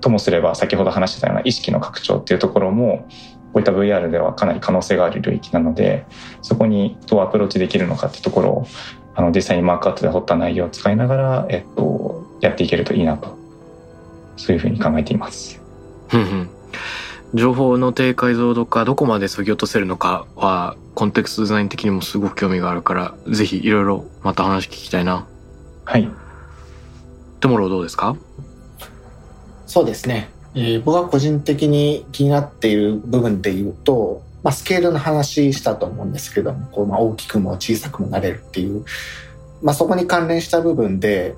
[0.01, 3.07] ともすれば先ほど話してたような意識の拡張っていうところも
[3.53, 6.05] こういった VR ではかなり可能性がある領域なので
[6.42, 8.66] そこにどうアプローチできるのかっていうところを
[9.14, 13.36] あの実際にマークアウトで掘った内容を使いながら、えっと、やっていけるといいなと
[14.36, 15.61] そういうふうに考えています。
[16.12, 16.51] うんうん
[17.34, 25.26] 情報の低解像度化どこまで削ぎ落とせるのかはコンテクストデザイン的にもすごく興味があるからぜひいろいろまた話聞きたいな。
[25.84, 26.09] はい、
[27.40, 28.16] トモローどうですか？
[29.68, 30.30] そうですね。
[30.54, 38.84] えー僕は個人的に気になっている部分で言うと、まあ、スケールの話したと思うんですけども、こうまあ大きくも小さくもなれるっていう、
[39.62, 41.34] まあ、そこに関連した部分で、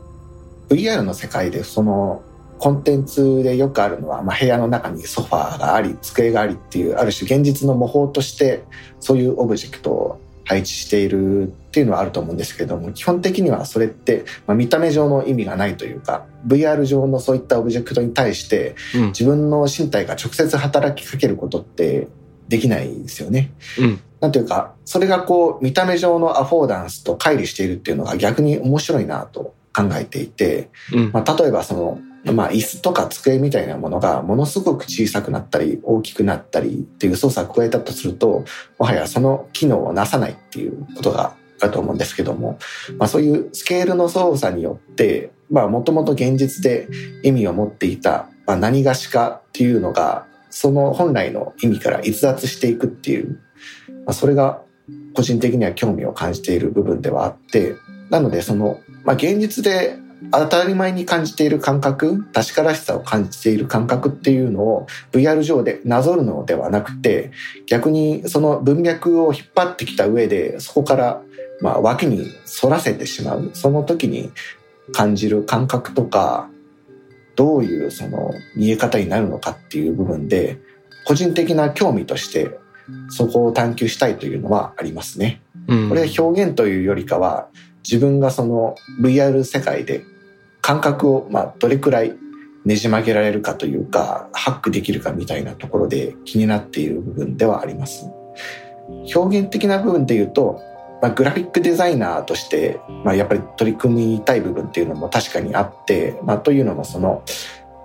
[0.68, 2.22] VR の世界でその
[2.60, 8.62] コンテンツでよくあるのは、まあ、部屋の中にソファーがあり、机がありっていう、ある種現実の模倣として、
[9.00, 10.20] そういうオブジェクトを
[10.50, 18.74] 配置しているっていうのはあると思うんですけども基本的にはそれって、まあ、見た目上の意味がないというか VR 上のそういったオブジェクトに対して
[19.10, 22.08] 自分の身体が直接働きかけることって
[22.48, 23.52] できないですよね。
[23.78, 38.44] うん、なんていうかそれがこう見た目上のアフォーダンスと乖離しているっていうのが逆に面白いなと考えていて、うん、まあ、例えばそのまあ、椅子とか机みたいなものがものすごく小さくなったり大きくなったりっていう操作を加えたとすると
[38.78, 42.58] もはやその機能をなさないっていうことがあると思うんですけども、
[42.98, 46.88] まあ、そういうスケールの操作によってもともと現実で
[47.22, 53.40] 意味を持っていた、まあ、何がしかっていうのがその本来の意味から逸脱していくっていう、
[54.04, 54.62] まあ、それが
[55.14, 57.76] 個人的には興味を感じている部分ではあって
[58.10, 59.96] なのでその、まあ、現実で
[60.32, 67.32] 当たり前に感じている感覚確からしさを感じている感覚っていうのを VR 上でなぞるのではなくて
[67.66, 71.22] 逆にその文脈を引っ張ってきた上でそこから
[71.62, 72.26] まあ脇に
[72.60, 74.30] 反らせてしまうその時に
[74.92, 76.50] 感じる感覚とか
[77.36, 80.58] どういうその見え方になるのかっていう部分で
[81.06, 82.58] 個人的な興味として
[83.08, 85.40] そこを探求したいというのはありますね。
[85.88, 87.48] これは表現というよりかは
[87.84, 90.04] 自分がその VR 世界で
[90.70, 92.16] 感覚をまあどれくらい
[92.64, 98.08] ねじ曲げられるかというかハックできるかみたいなところで気になっている部分ではあります。
[99.12, 100.60] 表現的な部分で言うと、
[101.02, 107.24] まあ、グラフィックデザイナーとして、まあ、やっぱり取り組みたい部分っていうのも確かにあって、まあ、というのもその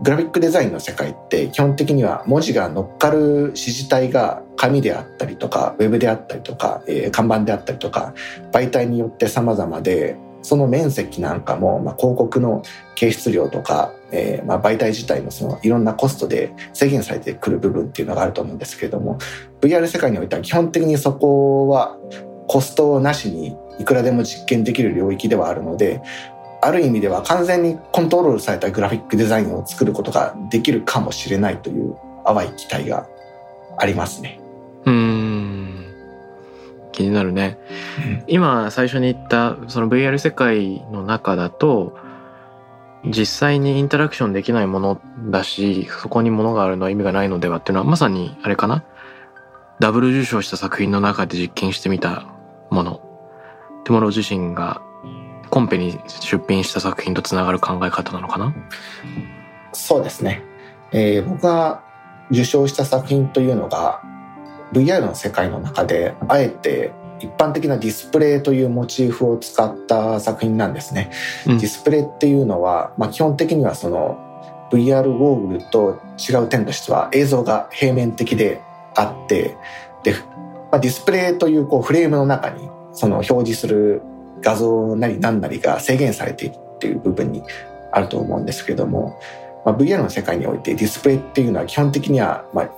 [0.03, 8.13] グラフィックデザインの世界って基本的には文字が乗っかる指示体が紙であったりとかウェブであったりとか、えー、看板であったりとか
[8.51, 12.61] 媒体によって様々でその面積なんかも、まあ、広告の
[12.93, 19.17] 形質量とか、えーまあ、媒体自体のそのいろんなコストで制限されてくる部分っていうのがあると思うんですけれども
[19.59, 21.97] VR 世界においては基本的にそこは
[22.47, 26.03] コストなしにいくらでも実験できる領域ではあるので
[26.61, 33.07] ある意味では完全にコントロールされたグラフィックデザインを作ることができるかもしれないという淡い期待が
[33.77, 34.39] ありますね。
[34.85, 35.64] うん
[36.95, 37.59] 気になるね。
[38.27, 41.97] 今最初に言ったその VR 世界の中だと
[43.05, 48.83] 実際にインタラクションできないものだしそこにものがあるのは意味がないのではっていうのはまさにあれかな？
[49.79, 52.25] ダブル受賞した作品の中で実験してみた
[52.71, 53.01] もの。
[53.83, 54.81] テモロ自身が
[55.51, 58.55] コンペに出品した作品とつながる考え方なのかな？
[59.73, 60.41] そうですね、
[60.91, 61.83] えー、僕が
[62.31, 64.01] 受賞した作品というのが
[64.73, 71.11] VR の世界の中であえて一般的なディスプレイというモチーフを使った作品なんですね。
[71.47, 74.19] うん、ディスプレイっていうのは、まあ、基本的にはその
[74.71, 78.61] VR ゴーグルと違う点としては映像が平面的で
[78.95, 79.55] あって
[80.03, 80.13] で、
[80.71, 84.01] まあ、ディスプレイというこうフレームの中にその表示する
[84.41, 87.43] 画像なり何なりが制限されているっていう部分に
[87.91, 89.19] あると思うんですけども、
[89.65, 92.69] まあ、VR の世界においてディスプレイっていうのは基本的にはまあ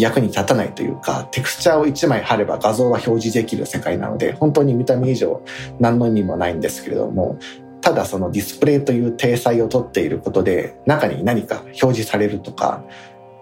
[0.00, 5.42] 役に立たないというかテクスチャーを1枚貼れば画像は表示できる世界なので本当に見た目以上
[5.78, 7.38] 何の意味もないんですけれども
[7.80, 12.84] ただそのディスプレイという体裁をとっていることで中に何か表示されるとか、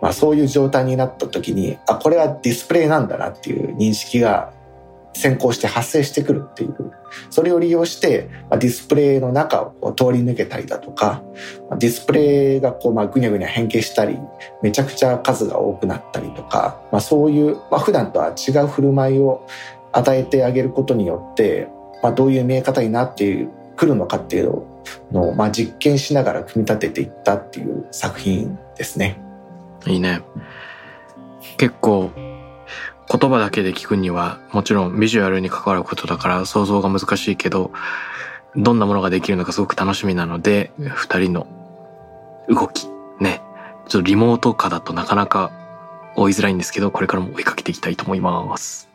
[0.00, 4.52] まあ、そういう状態になった時にあこれはディスプレイなんだなっていう認識が
[5.14, 6.92] 先行して発生してくるっていう、
[7.30, 11.22] それを利用して、ディスプレイの中を通り抜けたりだとか、
[11.78, 14.18] ディスプレイがこう、まあ、ぐにゃぐにゃ変形したり、
[14.62, 19.46] めちゃくちゃ数が多くなったりとか、まあ、そういう、まあ、普段とは違う振る舞いを
[19.92, 21.68] 与えてあげることによって、
[22.02, 24.62] まあ、どういう見え方になってくるのかっていう
[25.10, 29.20] のを、まあ、実験しながら組み立てていったっていう作品ですね。
[29.86, 30.20] いいね。
[31.56, 32.10] 結構
[33.10, 37.72] 言葉だけで聞くにはもちろんビジュアルに関わることだから想像が難しいけど
[38.54, 41.46] どんなものができるのかすごく楽しみなので二人の
[42.48, 42.86] 動き
[43.18, 43.40] ね
[43.88, 45.52] ちょっとリモート化だとなかなか
[46.16, 48.88] 追いづらいんですけどこれからも追いかけていきたいと思います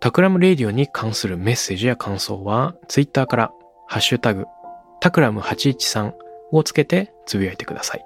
[0.00, 3.52] タクラムレディオに関するメッセージや感想はツイッターから
[3.86, 4.46] ハッシュタグ
[5.00, 6.14] タクラム813
[6.52, 8.05] をつけてつぶやいてください。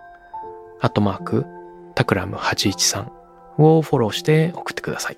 [0.82, 1.46] アットマーク、
[1.96, 3.10] タクラム813
[3.58, 5.18] をフォローして送ってください。